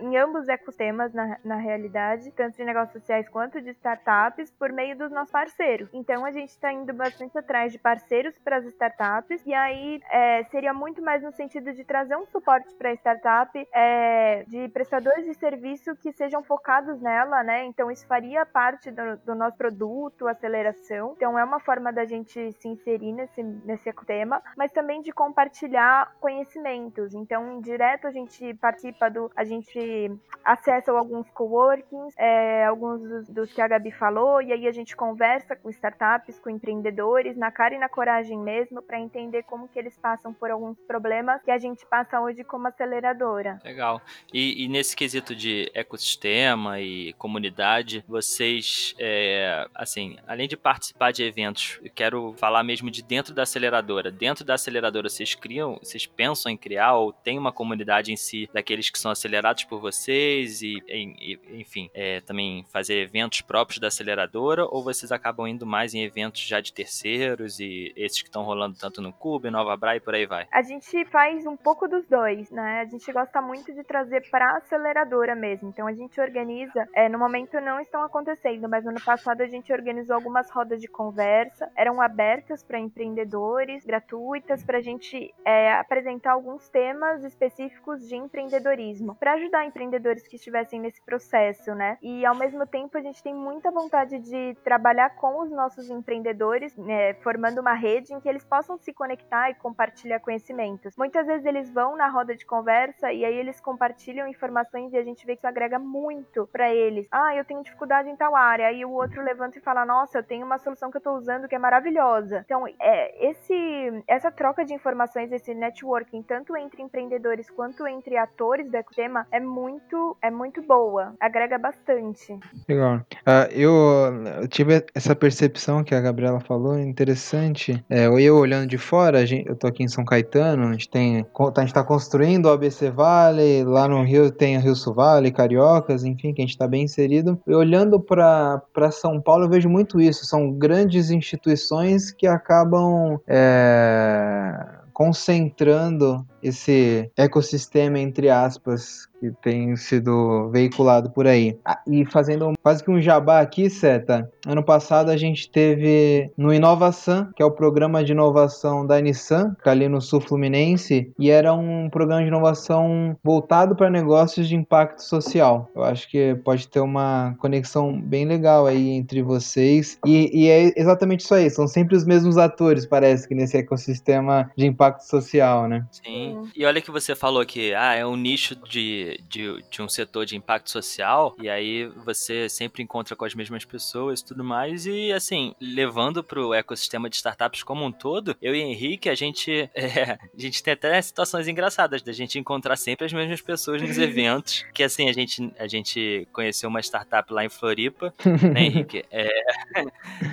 [0.01, 4.71] em ambos os ecossistemas na, na realidade, tanto de negócios sociais quanto de startups, por
[4.73, 5.89] meio dos nossos parceiros.
[5.93, 10.45] Então, a gente está indo bastante atrás de parceiros para as startups, e aí é,
[10.45, 15.25] seria muito mais no sentido de trazer um suporte para a startup, é, de prestadores
[15.25, 17.65] de serviço que sejam focados nela, né?
[17.65, 21.15] Então, isso faria parte do, do, nosso produto, aceleração.
[21.17, 26.15] Então é uma forma da gente se inserir nesse, nesse tema, mas também de compartilhar
[26.21, 27.15] conhecimentos.
[27.15, 30.11] Então, direto a gente participa A gente
[30.45, 34.95] acessa alguns coworkings, é, alguns dos, dos, que a Gabi falou, e aí a gente
[34.95, 39.79] conversa com startups, com empreendedores, na cara e na coragem mesmo, para entender como que
[39.79, 43.61] eles passam por alguns problemas que a gente passa hoje como aceleradora.
[43.65, 44.01] Legal.
[44.33, 51.13] E, e nesse quesito de ecossistema e comunidade, você vocês, é, assim, além de participar
[51.13, 54.11] de eventos, eu quero falar mesmo de dentro da aceleradora.
[54.11, 58.49] Dentro da aceleradora, vocês criam, vocês pensam em criar ou tem uma comunidade em si
[58.53, 63.89] daqueles que são acelerados por vocês e, e enfim, é, também fazer eventos próprios da
[63.89, 68.43] aceleradora ou vocês acabam indo mais em eventos já de terceiros e esses que estão
[68.43, 70.47] rolando tanto no Cube, Nova Bra e por aí vai?
[70.51, 72.81] A gente faz um pouco dos dois, né?
[72.81, 75.69] A gente gosta muito de trazer para aceleradora mesmo.
[75.69, 79.47] Então a gente organiza, é, no momento não estão acontecendo, mas no ano passado a
[79.47, 85.75] gente organizou algumas rodas de conversa, eram abertas para empreendedores, gratuitas, para a gente é,
[85.75, 91.99] apresentar alguns temas específicos de empreendedorismo, para ajudar empreendedores que estivessem nesse processo, né?
[92.03, 96.77] E ao mesmo tempo a gente tem muita vontade de trabalhar com os nossos empreendedores,
[96.77, 100.95] né, formando uma rede em que eles possam se conectar e compartilhar conhecimentos.
[100.97, 105.03] Muitas vezes eles vão na roda de conversa e aí eles compartilham informações e a
[105.03, 107.07] gente vê que isso agrega muito para eles.
[107.11, 110.23] Ah, eu tenho dificuldade em tal área, aí o outro levanta e fala: "Nossa, eu
[110.23, 112.43] tenho uma solução que eu estou usando que é maravilhosa".
[112.45, 118.71] Então, é esse essa troca de informações, esse networking tanto entre empreendedores quanto entre atores
[118.85, 122.39] do ecossistema é muito é muito boa, agrega bastante.
[122.69, 122.97] Legal.
[122.97, 127.85] Uh, eu, tive essa percepção que a Gabriela falou, interessante.
[127.89, 131.27] É, eu olhando de fora, gente, eu tô aqui em São Caetano, a gente tem
[131.35, 135.33] a gente está construindo o ABC Vale, lá no Rio tem o Rio Sul Vale,
[135.33, 137.41] Cariocas, enfim, que a gente está bem inserido.
[137.47, 140.27] E olhando para São Paulo, eu vejo muito isso.
[140.27, 151.11] São grandes instituições que acabam é, concentrando esse ecossistema, entre aspas, que tem sido veiculado
[151.11, 151.59] por aí.
[151.65, 156.53] Ah, e fazendo quase que um jabá aqui, Seta, ano passado a gente teve no
[156.53, 161.11] Inovação, que é o programa de inovação da Nissan, que é ali no sul fluminense,
[161.19, 165.71] e era um programa de inovação voltado para negócios de impacto social.
[165.75, 169.99] Eu acho que pode ter uma conexão bem legal aí entre vocês.
[170.05, 174.51] E, e é exatamente isso aí, são sempre os mesmos atores, parece que nesse ecossistema
[174.57, 175.87] de impacto social, né?
[175.91, 176.34] Sim.
[176.55, 180.27] E olha que você falou que ah, é um nicho de, de, de, um setor
[180.27, 184.87] de impacto social, e aí você sempre encontra com as mesmas pessoas e tudo mais.
[184.87, 189.15] E assim, levando para o ecossistema de startups como um todo, eu e Henrique, a
[189.15, 193.83] gente, é, a gente tem até situações engraçadas da gente encontrar sempre as mesmas pessoas
[193.83, 194.65] nos eventos.
[194.73, 198.13] Que assim, a gente, a gente conheceu uma startup lá em Floripa,
[198.53, 199.05] né, Henrique?
[199.11, 199.29] É,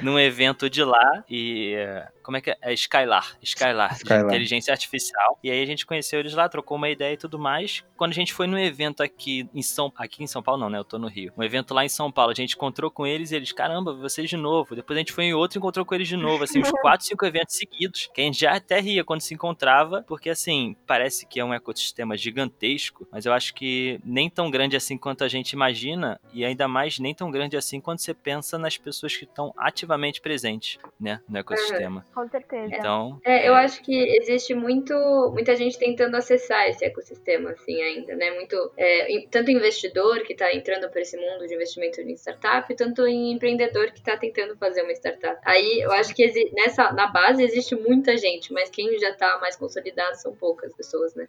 [0.01, 1.75] num evento de lá, e
[2.21, 2.57] como é que é?
[2.61, 5.39] é Skylar, Skylar, Skylar, de inteligência artificial.
[5.43, 7.83] E aí a gente conheceu eles lá, trocou uma ideia e tudo mais.
[7.97, 10.77] Quando a gente foi no evento aqui em São aqui em São Paulo não, né?
[10.77, 11.33] Eu tô no Rio.
[11.37, 14.29] Um evento lá em São Paulo, a gente encontrou com eles e eles, caramba, vocês
[14.29, 14.73] de novo.
[14.73, 17.05] Depois a gente foi em outro e encontrou com eles de novo, assim, uns quatro,
[17.05, 21.25] cinco eventos seguidos, que a gente já até ria quando se encontrava, porque assim, parece
[21.25, 25.27] que é um ecossistema gigantesco, mas eu acho que nem tão grande assim quanto a
[25.27, 29.25] gente imagina e ainda mais nem tão grande assim quando você pensa nas pessoas que
[29.25, 32.05] estão ativamente presentes, né, no ecossistema.
[32.13, 32.73] Com certeza.
[32.75, 33.65] Então, é, eu é...
[33.65, 34.93] acho que existe muito,
[35.33, 38.31] muita gente tentando acessar esse ecossistema, assim, ainda, né?
[38.31, 43.05] Muito, é, tanto investidor que está entrando por esse mundo de investimento em startup, tanto
[43.07, 45.39] em empreendedor que está tentando fazer uma startup.
[45.45, 49.55] Aí, eu acho que nessa, na base existe muita gente, mas quem já está mais
[49.55, 51.27] consolidado são poucas pessoas, né?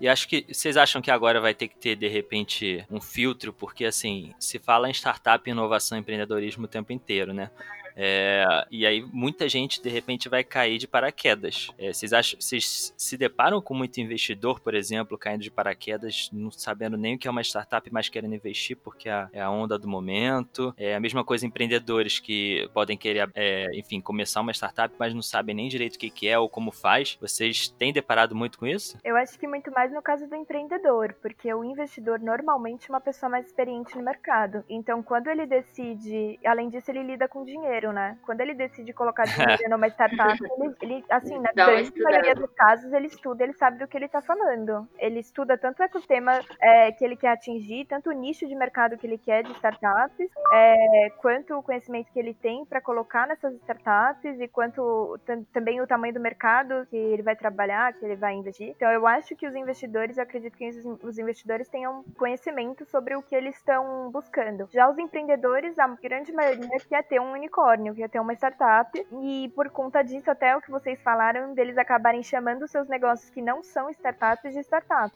[0.00, 3.52] E acho que vocês acham que agora vai ter que ter, de repente, um filtro,
[3.52, 7.50] porque, assim, se fala em startup, inovação empreendedorismo o tempo inteiro, né?
[7.96, 11.70] É, e aí muita gente de repente vai cair de paraquedas.
[11.78, 16.50] É, vocês, acham, vocês se deparam com muito investidor, por exemplo, caindo de paraquedas, não
[16.50, 19.78] sabendo nem o que é uma startup, mas querendo investir porque é, é a onda
[19.78, 20.74] do momento.
[20.76, 25.22] É a mesma coisa empreendedores que podem querer, é, enfim, começar uma startup, mas não
[25.22, 27.16] sabem nem direito o que é ou como faz.
[27.20, 28.98] Vocês têm deparado muito com isso?
[29.04, 33.00] Eu acho que muito mais no caso do empreendedor, porque o investidor normalmente é uma
[33.00, 34.64] pessoa mais experiente no mercado.
[34.68, 38.16] Então, quando ele decide, além disso, ele lida com dinheiro dinheiro, né?
[38.24, 42.52] Quando ele decide colocar dinheiro numa startup, ele, ele assim, na Dá grande maioria dos
[42.52, 44.88] casos, ele estuda, ele sabe do que ele tá falando.
[44.98, 48.96] Ele estuda tanto o ecossistema é, que ele quer atingir, tanto o nicho de mercado
[48.96, 53.54] que ele quer de startups, é, quanto o conhecimento que ele tem para colocar nessas
[53.54, 55.18] startups e quanto
[55.52, 58.68] também o tamanho do mercado que ele vai trabalhar, que ele vai investir.
[58.68, 60.68] Então, eu acho que os investidores, eu acredito que
[61.02, 64.68] os investidores tenham conhecimento sobre o que eles estão buscando.
[64.72, 68.32] Já os empreendedores, a grande maioria quer ter um unicórnio unicórnio, que ia ter uma
[68.34, 73.30] startup, e por conta disso, até o que vocês falaram, deles acabarem chamando seus negócios
[73.30, 75.12] que não são startups de startup.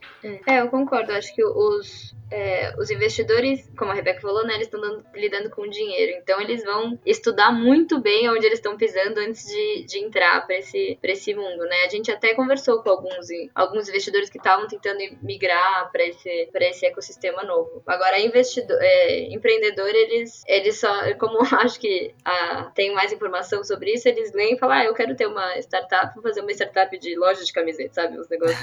[0.46, 1.12] É, eu concordo.
[1.12, 4.80] Acho que os, é, os investidores, como a Rebeca falou, né, eles estão
[5.14, 6.12] lidando com dinheiro.
[6.20, 10.56] Então, eles vão estudar muito bem onde eles estão pisando antes de, de entrar para
[10.56, 11.84] esse, esse mundo, né?
[11.84, 16.86] A gente até conversou com alguns, alguns investidores que estavam tentando migrar para esse, esse
[16.86, 17.82] ecossistema novo.
[17.86, 23.92] Agora, investidor, é, empreendedor, eles, eles só, como acho que a têm mais informação sobre
[23.92, 27.16] isso, eles e falam, ah, eu quero ter uma startup, vou fazer uma startup de
[27.16, 28.18] loja de camiseta, sabe?
[28.18, 28.58] Os negócios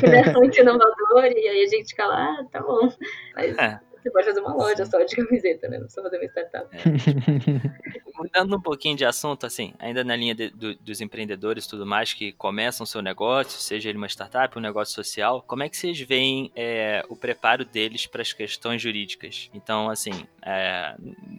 [0.00, 2.92] que não é muito inovador, e aí a gente fica lá, ah, tá bom.
[3.34, 3.80] Mas é.
[4.02, 5.78] você pode fazer uma loja só de camiseta, né?
[5.78, 6.68] Não precisa fazer uma startup.
[6.76, 8.00] É.
[8.24, 11.84] Mudando um pouquinho de assunto, assim, ainda na linha de, do, dos empreendedores e tudo
[11.84, 15.76] mais que começam seu negócio, seja ele uma startup, um negócio social, como é que
[15.76, 19.50] vocês veem é, o preparo deles para as questões jurídicas?
[19.52, 20.96] Então, assim, é,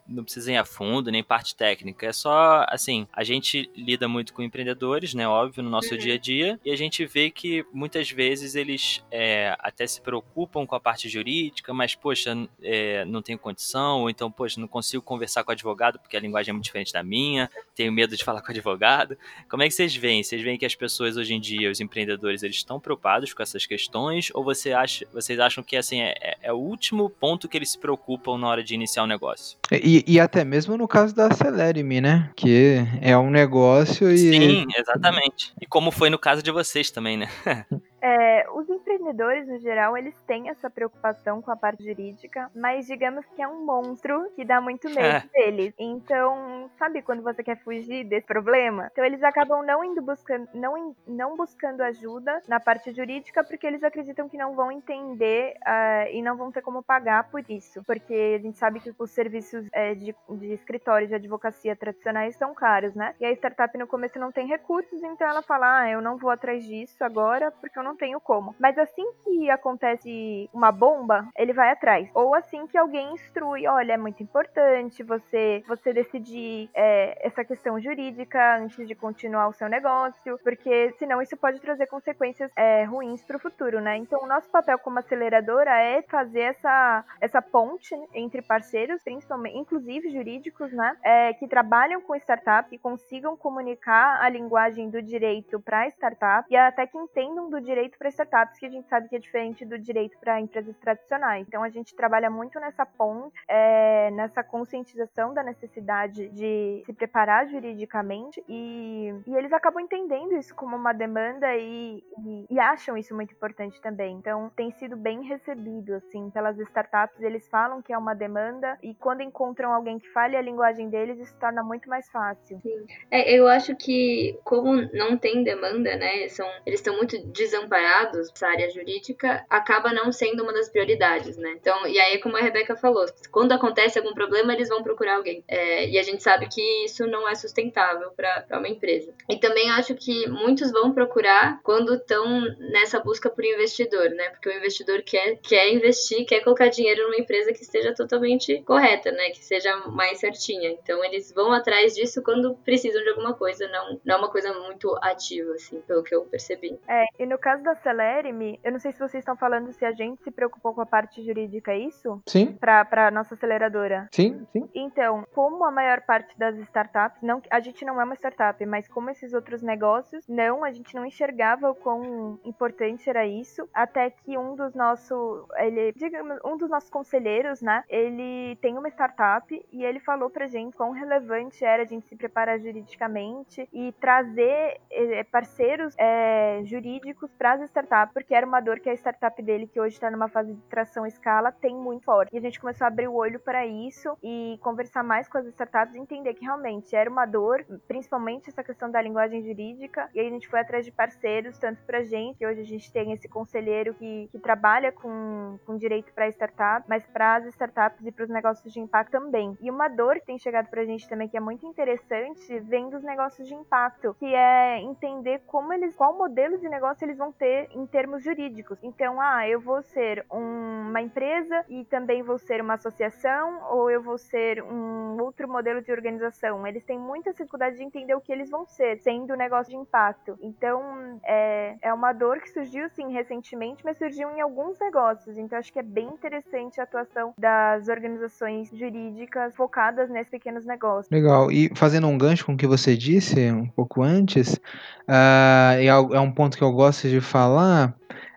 [0.07, 4.31] não precisa ir a fundo, nem parte técnica, é só, assim, a gente lida muito
[4.31, 5.99] com empreendedores, né, óbvio, no nosso uhum.
[5.99, 10.67] dia a dia, e a gente vê que muitas vezes eles é, até se preocupam
[10.67, 15.01] com a parte jurídica, mas, poxa, é, não tenho condição, ou então, poxa, não consigo
[15.01, 18.23] conversar com o advogado porque a linguagem é muito diferente da minha, tenho medo de
[18.23, 19.17] falar com o advogado.
[19.49, 20.23] Como é que vocês veem?
[20.23, 23.65] Vocês veem que as pessoas hoje em dia, os empreendedores, eles estão preocupados com essas
[23.65, 24.29] questões?
[24.33, 27.71] Ou você acha, vocês acham que assim é, é, é o último ponto que eles
[27.71, 29.57] se preocupam na hora de iniciar um negócio?
[29.71, 32.29] E, e até mesmo no caso da Acelere-me, né?
[32.35, 34.17] Que é um negócio e.
[34.17, 35.53] Sim, exatamente.
[35.61, 37.29] E como foi no caso de vocês também, né?
[38.05, 43.25] É, os empreendedores, no geral, eles têm essa preocupação com a parte jurídica, mas digamos
[43.35, 45.27] que é um monstro que dá muito medo é.
[45.33, 45.73] deles.
[45.79, 48.89] Então, sabe quando você quer fugir desse problema?
[48.91, 53.83] Então eles acabam não indo buscando, não, não buscando ajuda na parte jurídica porque eles
[53.83, 57.83] acreditam que não vão entender uh, e não vão ter como pagar por isso.
[57.85, 62.53] Porque a gente sabe que os serviços é, de, de escritório de advocacia tradicionais são
[62.53, 63.15] caros, né?
[63.19, 66.29] E a startup no começo não tem recursos, então ela fala: ah, eu não vou
[66.29, 68.55] atrás disso agora porque eu não tenho como.
[68.59, 72.09] Mas assim que acontece uma bomba, ele vai atrás.
[72.13, 77.79] Ou assim que alguém instrui, olha, é muito importante você você decidir é, essa questão
[77.79, 83.23] jurídica antes de continuar o seu negócio, porque senão isso pode trazer consequências é, ruins
[83.23, 83.97] para o futuro, né?
[83.97, 90.09] Então o nosso papel como aceleradora é fazer essa essa ponte entre parceiros, principalmente, inclusive
[90.09, 90.97] jurídicos, né?
[91.03, 96.55] É, que trabalham com startup, que consigam comunicar a linguagem do direito para startup e
[96.55, 99.65] até que entendam do direito direito para startups, que a gente sabe que é diferente
[99.65, 101.45] do direito para empresas tradicionais.
[101.47, 107.47] Então a gente trabalha muito nessa ponte, é, nessa conscientização da necessidade de se preparar
[107.47, 113.13] juridicamente e, e eles acabam entendendo isso como uma demanda e, e, e, acham isso
[113.13, 114.15] muito importante também.
[114.15, 117.21] Então tem sido bem recebido assim pelas startups.
[117.21, 121.19] Eles falam que é uma demanda e quando encontram alguém que fale a linguagem deles,
[121.19, 122.59] isso torna muito mais fácil.
[122.61, 122.85] Sim.
[123.11, 128.31] É, eu acho que como não tem demanda, né, são eles estão muito desamparados preparados
[128.31, 131.55] para área jurídica acaba não sendo uma das prioridades, né?
[131.59, 135.43] Então, e aí, como a Rebeca falou, quando acontece algum problema, eles vão procurar alguém.
[135.47, 139.13] É, e a gente sabe que isso não é sustentável para uma empresa.
[139.29, 142.41] E também acho que muitos vão procurar quando estão
[142.71, 144.29] nessa busca por investidor, né?
[144.29, 149.11] Porque o investidor quer, quer investir, quer colocar dinheiro numa empresa que esteja totalmente correta,
[149.11, 149.29] né?
[149.31, 150.69] Que seja mais certinha.
[150.69, 154.53] Então, eles vão atrás disso quando precisam de alguma coisa, não, não é uma coisa
[154.53, 156.77] muito ativa, assim, pelo que eu percebi.
[156.87, 159.91] É, e no caso da Acelere-me, eu não sei se vocês estão falando se a
[159.91, 162.21] gente se preocupou com a parte jurídica, é isso?
[162.27, 162.53] Sim.
[162.53, 164.07] Pra nossa aceleradora.
[164.11, 164.69] Sim, sim.
[164.73, 168.87] Então, como a maior parte das startups, não, a gente não é uma startup, mas
[168.87, 174.09] como esses outros negócios, não, a gente não enxergava o quão importante era isso, até
[174.09, 179.45] que um dos nossos, ele, digamos, um dos nossos conselheiros, né, ele tem uma startup
[179.71, 184.79] e ele falou pra gente quão relevante era a gente se preparar juridicamente e trazer
[184.91, 189.67] eh, parceiros é, jurídicos para as startups, porque era uma dor que a startup dele,
[189.67, 192.33] que hoje está numa fase de tração escala, tem muito forte.
[192.33, 195.45] E a gente começou a abrir o olho para isso e conversar mais com as
[195.47, 200.09] startups e entender que realmente era uma dor, principalmente essa questão da linguagem jurídica.
[200.13, 202.91] E aí a gente foi atrás de parceiros, tanto para gente, que hoje a gente
[202.91, 208.05] tem esse conselheiro que, que trabalha com, com direito para startup, mas para as startups
[208.05, 209.57] e para os negócios de impacto também.
[209.61, 212.89] E uma dor que tem chegado para a gente também, que é muito interessante, vem
[212.89, 217.31] dos negócios de impacto, que é entender como eles, qual modelo de negócio eles vão
[217.37, 218.77] ter em termos jurídicos.
[218.83, 223.89] Então, ah, eu vou ser um, uma empresa e também vou ser uma associação ou
[223.89, 226.65] eu vou ser um outro modelo de organização.
[226.65, 229.77] Eles têm muita dificuldade de entender o que eles vão ser, sendo um negócio de
[229.77, 230.37] impacto.
[230.41, 235.37] Então, é, é uma dor que surgiu, sim, recentemente, mas surgiu em alguns negócios.
[235.37, 241.09] Então, acho que é bem interessante a atuação das organizações jurídicas focadas nesses pequenos negócios.
[241.11, 241.51] Legal.
[241.51, 246.31] E fazendo um gancho com o que você disse um pouco antes, uh, é um
[246.31, 247.93] ponto que eu gosto de falar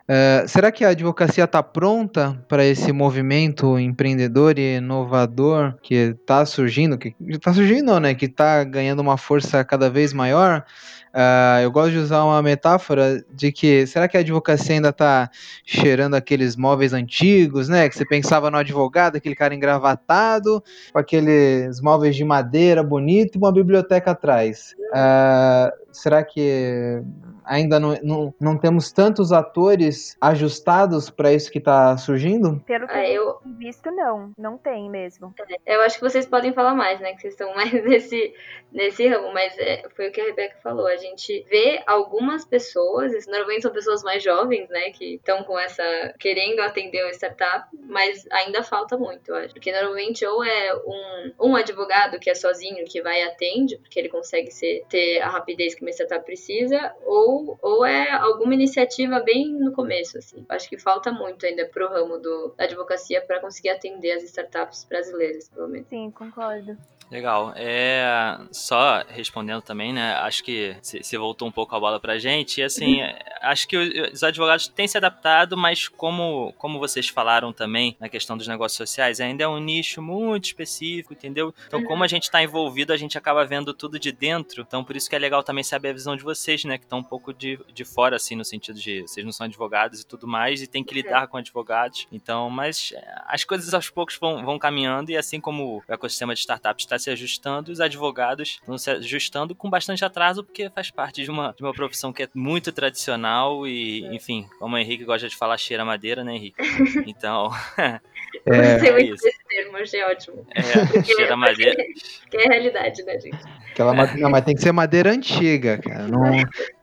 [0.09, 6.43] Uh, será que a advocacia está pronta para esse movimento empreendedor e inovador que está
[6.47, 6.97] surgindo?
[6.97, 8.15] Que está surgindo, né?
[8.15, 10.65] Que está ganhando uma força cada vez maior?
[11.13, 15.29] Uh, eu gosto de usar uma metáfora de que será que a advocacia ainda está
[15.63, 17.87] cheirando aqueles móveis antigos, né?
[17.87, 23.37] Que você pensava no advogado, aquele cara engravatado, com aqueles móveis de madeira bonito e
[23.37, 24.73] uma biblioteca atrás.
[24.89, 27.03] Uh, será que
[27.49, 32.61] ainda não, não, não temos tantos atores ajustados para isso que está surgindo?
[32.65, 34.31] Pelo que ah, eu visto, não.
[34.37, 35.33] Não tem mesmo.
[35.65, 37.13] É, eu acho que vocês podem falar mais, né?
[37.13, 38.33] Que vocês estão mais nesse,
[38.71, 40.85] nesse ramo, mas é, foi o que a Rebeca falou.
[40.85, 44.91] A gente vê algumas pessoas, normalmente são pessoas mais jovens, né?
[44.91, 45.83] Que estão com essa.
[46.19, 49.53] querendo atender uma startup, mas ainda falta muito, eu acho.
[49.55, 53.99] Porque normalmente ou é um, um advogado que é sozinho, que vai e atende, porque
[53.99, 59.19] ele consegue ser, ter a rapidez que uma startup precisa, ou ou, é alguma iniciativa
[59.19, 60.45] bem no começo, assim.
[60.49, 64.85] Acho que falta muito ainda pro ramo do, da advocacia para conseguir atender as startups
[64.85, 65.87] brasileiras, pelo menos.
[65.87, 66.77] Sim, concordo.
[67.11, 67.53] Legal.
[67.55, 70.13] É, só respondendo também, né?
[70.13, 72.61] Acho que você voltou um pouco a bola pra gente.
[72.61, 72.99] E assim,
[73.41, 78.37] acho que os advogados têm se adaptado, mas como, como vocês falaram também na questão
[78.37, 81.53] dos negócios sociais, ainda é um nicho muito específico, entendeu?
[81.65, 84.63] Então, como a gente está envolvido, a gente acaba vendo tudo de dentro.
[84.69, 86.77] Então, por isso que é legal também saber a visão de vocês, né?
[86.77, 90.01] Que estão um pouco de, de fora, assim, no sentido de vocês não são advogados
[90.01, 92.07] e tudo mais, e tem que lidar com advogados.
[92.11, 92.93] Então, mas
[93.25, 96.99] as coisas aos poucos vão, vão caminhando, e assim como o ecossistema de startups está
[96.99, 101.51] se ajustando, os advogados estão se ajustando com bastante atraso, porque faz parte de uma,
[101.51, 105.57] de uma profissão que é muito tradicional e, enfim, como o Henrique gosta de falar,
[105.57, 106.57] cheira madeira, né, Henrique?
[107.09, 107.49] Então.
[108.45, 109.27] é, é isso.
[109.27, 110.45] esse termo, achei ótimo.
[110.51, 111.83] É, cheira madeira.
[112.29, 113.37] Que é a realidade, né, gente?
[113.71, 116.07] Aquela, não, mas tem que ser madeira antiga, cara.
[116.07, 116.31] Não,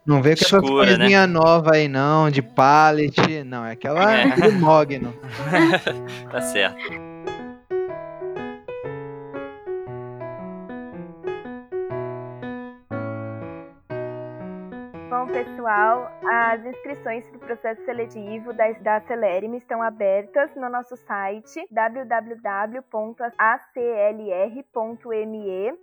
[0.04, 1.26] não vem com essas coisinhas né?
[1.26, 3.44] novas aí, não, de pallet.
[3.44, 4.50] Não, é aquela é.
[4.52, 5.14] mogno.
[6.30, 7.15] tá certo.
[15.36, 21.66] Pessoal, as inscrições para o processo seletivo da, da Celerime estão abertas no nosso site
[21.70, 22.86] www.aclr.me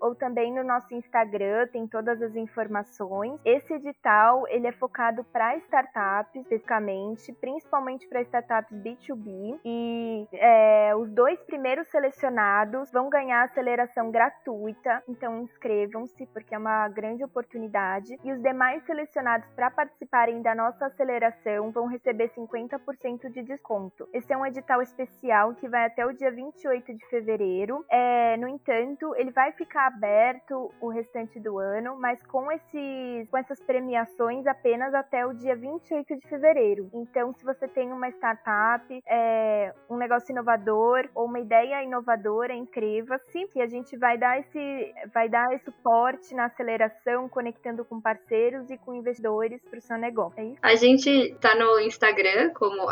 [0.01, 3.39] ou também no nosso Instagram, tem todas as informações.
[3.45, 11.11] Esse edital ele é focado para startups, especificamente, principalmente para startups B2B e é, os
[11.11, 18.31] dois primeiros selecionados vão ganhar aceleração gratuita, então inscrevam-se porque é uma grande oportunidade e
[18.31, 24.07] os demais selecionados para participarem da nossa aceleração vão receber 50% de desconto.
[24.13, 27.85] Esse é um edital especial que vai até o dia 28 de fevereiro.
[27.89, 33.37] É, no entanto, ele vai ficar aberto o restante do ano, mas com, esses, com
[33.37, 36.89] essas premiações apenas até o dia 28 de fevereiro.
[36.93, 43.47] Então, se você tem uma startup, é, um negócio inovador ou uma ideia inovadora, inscreva-se,
[43.47, 48.69] que a gente vai dar esse, vai dar esse suporte na aceleração, conectando com parceiros
[48.69, 50.39] e com investidores seguidores para o seu negócio.
[50.39, 50.53] É?
[50.61, 52.87] A gente tá no Instagram como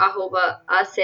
[0.68, 0.98] aclr.me.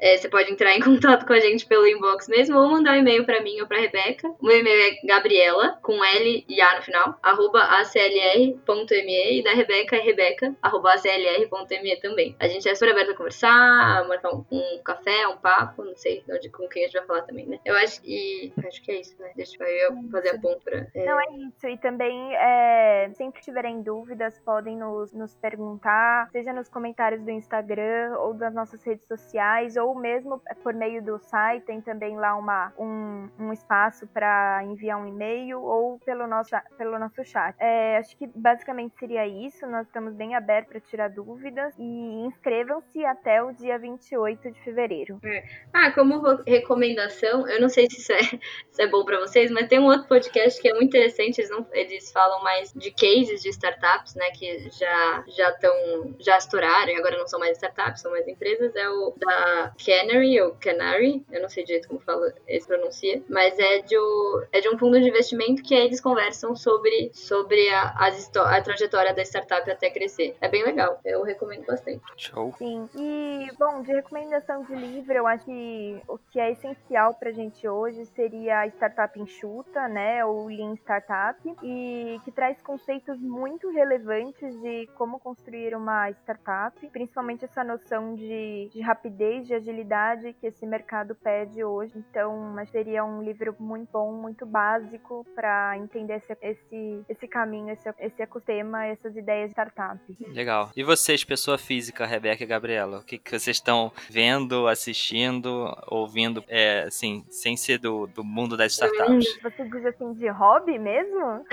[0.00, 3.00] É, você pode entrar em contato com a gente pelo inbox mesmo ou mandar um
[3.00, 4.28] e-mail para mim ou para Rebeca.
[4.40, 9.52] O meu e-mail é gabriela, com L e A no final, arroba aclr.me e da
[9.52, 12.36] Rebeca é rebeca, arroba aclr.me também.
[12.38, 16.24] A gente é super aberto a conversar, marcar um, um, café, um papo, não sei
[16.30, 17.58] onde, com quem a gente vai falar também, né?
[17.64, 19.30] Eu acho que, acho que é isso, né?
[19.36, 20.90] Deixa eu fazer a ponta.
[20.94, 21.04] É...
[21.04, 21.66] Não, é isso.
[21.66, 23.99] E também, é, sempre tiverem dúvidas,
[24.44, 29.94] podem nos, nos perguntar, seja nos comentários do Instagram ou das nossas redes sociais, ou
[29.94, 35.06] mesmo por meio do site, tem também lá uma, um, um espaço para enviar um
[35.06, 37.54] e-mail ou pelo nosso, pelo nosso chat.
[37.58, 43.04] É, acho que basicamente seria isso, nós estamos bem abertos para tirar dúvidas e inscrevam-se
[43.04, 45.18] até o dia 28 de fevereiro.
[45.24, 45.44] É.
[45.72, 48.20] Ah, como recomendação, eu não sei se isso é,
[48.70, 51.50] se é bom para vocês, mas tem um outro podcast que é muito interessante, eles,
[51.50, 56.38] não, eles falam mais de cases de startups startups, né, que já já estão já
[56.38, 60.56] estouraram e agora não são mais startups, são mais empresas, é o da Canary ou
[60.60, 64.68] Canary, eu não sei direito como fala, se pronuncia, mas é de, o, é de
[64.68, 69.70] um fundo de investimento que eles conversam sobre sobre a, a, a trajetória da startup
[69.70, 70.36] até crescer.
[70.40, 72.00] É bem legal, eu recomendo bastante.
[72.16, 72.54] Show.
[72.58, 72.88] Sim.
[72.94, 77.66] E bom, de recomendação de livro, eu acho que o que é essencial pra gente
[77.66, 83.72] hoje seria a startup enxuta, né, ou Lean Startup, e que traz conceitos muito muito
[83.80, 90.46] relevantes de como construir uma startup, principalmente essa noção de, de rapidez, de agilidade que
[90.46, 91.92] esse mercado pede hoje.
[91.96, 97.88] Então, seria um livro muito bom, muito básico para entender esse, esse, esse caminho, esse,
[97.98, 99.98] esse ecossistema, essas ideias de startup.
[100.28, 100.70] Legal.
[100.76, 106.44] E vocês, pessoa física, Rebeca e Gabriela, o que, que vocês estão vendo, assistindo, ouvindo,
[106.48, 109.40] é, assim, sem ser do, do mundo das startups?
[109.42, 111.44] Você diz assim, de hobby mesmo?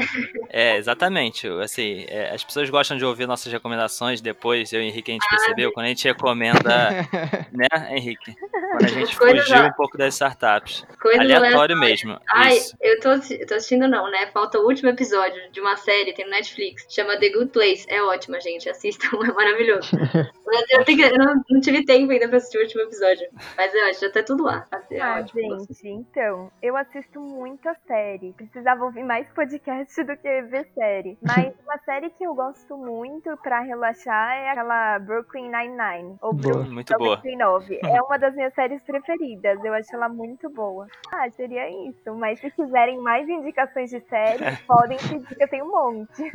[0.50, 1.48] É, exatamente.
[1.48, 5.14] Assim, é, as pessoas gostam de ouvir nossas recomendações depois, eu e o Henrique, a
[5.14, 6.90] gente percebeu, quando a gente recomenda,
[7.52, 8.36] né, Henrique?
[8.40, 10.86] Quando a gente fugiu um pouco das startups.
[11.02, 12.20] Coisa Aleatório mesmo.
[12.30, 12.78] Ai, Isso.
[12.82, 14.28] eu tô, eu tô assistindo não, né?
[14.28, 17.86] Falta o último episódio de uma série, tem no Netflix, chama The Good Place.
[17.88, 18.70] É ótima, gente.
[18.70, 19.90] Assistam, é maravilhoso.
[20.72, 23.28] Eu, tenho que- eu não, não tive tempo ainda pra assistir o último episódio.
[23.58, 24.66] Mas eu acho, já tá tudo lá.
[24.92, 25.60] É Ah, ótimo.
[25.60, 28.34] gente, então, eu assisto muita série.
[28.34, 31.18] Precisava ouvir mais podcast do que ver série.
[31.22, 36.18] Mas uma série que eu gosto muito pra relaxar é aquela Brooklyn Nine-Nine.
[36.22, 36.54] Ou Boa.
[36.54, 37.16] Brooklyn Muito boa.
[37.18, 37.80] 99.
[37.98, 39.64] É uma das minhas séries preferidas.
[39.64, 40.88] Eu acho ela muito boa.
[41.12, 42.14] Ah, seria isso.
[42.16, 44.38] Mas se quiserem mais indicações de série,
[44.68, 46.32] podem pedir, que eu tenho um monte.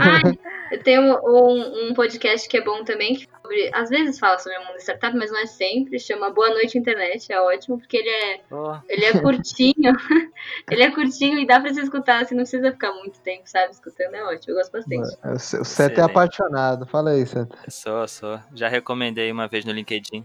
[0.00, 4.38] Ah, tem um, um, um podcast que é bom também, que sobre- às vezes fala
[4.38, 5.98] sobre o mundo startup, mas não é sempre.
[5.98, 7.32] Chama Boa Noite Internet.
[7.32, 9.92] É ótimo, porque ele é, Oh, ele é curtinho.
[10.70, 13.72] ele é curtinho e dá pra você escutar, assim, não precisa ficar muito tempo, sabe?
[13.72, 14.52] Escutando é ótimo.
[14.52, 15.16] Eu gosto bastante.
[15.60, 16.86] O Seta é apaixonado.
[16.86, 17.56] Fala aí, Seta.
[17.68, 18.40] sou, sou.
[18.54, 20.24] Já recomendei uma vez no LinkedIn.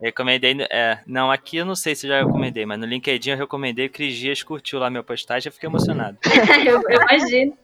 [0.00, 3.86] Recomendei, é, não, aqui eu não sei se já recomendei, mas no LinkedIn eu recomendei,
[3.86, 6.18] o Cris Dias curtiu lá minha postagem, eu fiquei emocionado.
[6.66, 7.56] eu, eu imagino.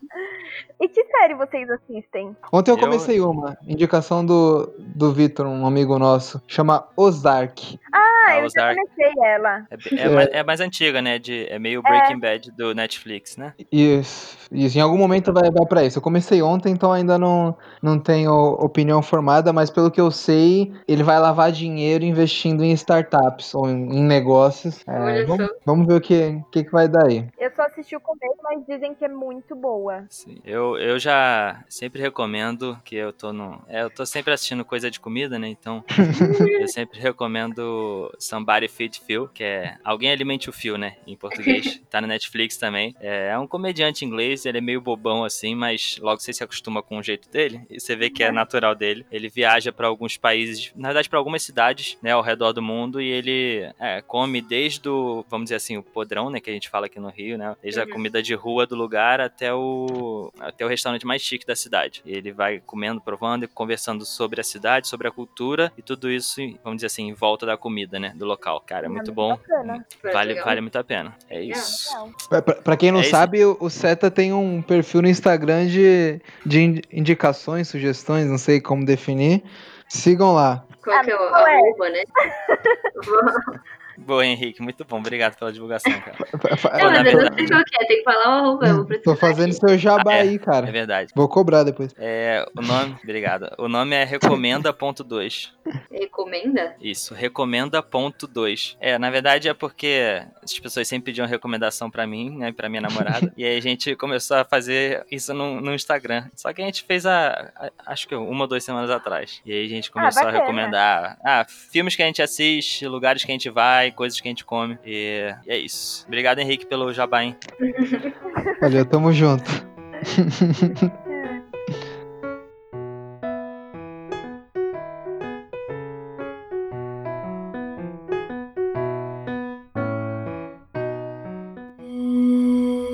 [0.81, 2.37] E que série vocês assistem?
[2.53, 7.79] Ontem eu Eu- comecei uma, indicação do, do Vitor, um amigo nosso, chama Ozark.
[7.93, 7.99] Ah,
[8.29, 8.81] Ah, eu já Ozark.
[8.81, 9.67] comecei ela.
[9.71, 11.19] É, be- é mais, é mais antiga, né?
[11.19, 13.55] De, é meio Breaking Bad do Netflix, né?
[13.73, 15.99] Isso, isso, em algum momento vai, vai pra isso.
[15.99, 20.73] Eu comecei ontem, então ainda não, não tenho opinião formada, mas pelo que eu sei,
[20.87, 24.83] ele vai lavar dinheiro investindo em startups ou em, em negócios.
[24.87, 27.27] É, vamos, vamos ver o que, que, que vai dar aí.
[27.39, 30.05] Eu só assisti o começo, mas dizem que é muito boa.
[30.11, 30.37] Sim.
[30.51, 33.63] Eu, eu já sempre recomendo que eu tô no.
[33.69, 35.47] É, eu tô sempre assistindo coisa de comida, né?
[35.47, 35.85] Então
[36.61, 40.97] eu sempre recomendo Somebody Feed Phil, que é Alguém Alimente o Phil, né?
[41.07, 41.79] Em português.
[41.91, 42.95] Tá na Netflix também.
[43.01, 46.83] É, é um comediante inglês, ele é meio bobão assim, mas logo você se acostuma
[46.83, 49.07] com o jeito dele e você vê que é natural dele.
[49.11, 53.01] Ele viaja pra alguns países, na verdade pra algumas cidades, né, ao redor do mundo
[53.01, 56.69] e ele é, come desde o, vamos dizer assim, o podrão, né, que a gente
[56.69, 57.55] fala aqui no Rio, né?
[57.63, 57.91] Desde a Uhum.
[57.91, 62.03] comida de rua do lugar até o até o restaurante mais chique da cidade.
[62.07, 66.41] Ele vai comendo, provando e conversando sobre a cidade, sobre a cultura e tudo isso,
[66.62, 68.61] vamos dizer assim, em volta da comida, né, do local.
[68.66, 69.36] Cara, é Ah, muito muito bom.
[69.36, 69.86] bacana.
[70.12, 70.45] Vale, Legal.
[70.45, 71.14] vale muito a pena.
[71.30, 71.59] É Legal.
[71.59, 71.89] isso.
[72.30, 72.43] Legal.
[72.62, 76.61] Pra, quem não É sabe, o, o Seta tem um perfil no Instagram de, de
[76.61, 79.43] in- indicações, sugestões, não sei como definir.
[79.89, 80.64] Sigam lá.
[80.84, 81.55] Qual que é o é?
[81.55, 82.03] arroba, né?
[84.07, 84.99] Boa, Henrique, muito bom.
[84.99, 86.17] Obrigado pela divulgação, cara.
[86.79, 88.67] Não, mas eu não sei qual que é, tem que falar o arroba.
[88.69, 90.21] Eu vou Tô fazendo seu jabá Ah, é.
[90.23, 90.71] aí, É cara.
[90.73, 91.13] verdade.
[91.15, 91.95] Vou cobrar depois.
[91.99, 93.51] É, o nome, obrigado.
[93.59, 95.51] O nome é recomenda.2.
[95.91, 96.75] Recomenda?
[96.81, 98.77] Isso, recomenda.2.
[98.81, 102.83] É, na verdade é porque as pessoas sempre pediam recomendação pra mim, né, pra minha
[102.83, 106.25] namorada, e aí a gente começou a fazer isso no, no Instagram.
[106.35, 109.41] Só que a gente fez a, a- acho que uma ou duas semanas atrás.
[109.45, 110.43] E aí a gente começou a bacana.
[110.45, 114.30] recomendar, ah, filmes que a gente assiste, lugares que a gente vai, coisas que a
[114.30, 114.78] gente come.
[114.84, 116.05] E, e é isso.
[116.07, 117.36] Obrigado, Henrique, pelo jabá, hein?
[118.61, 119.66] Valeu, tamo junto.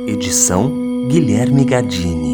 [0.07, 2.34] Edição Guilherme Gadini.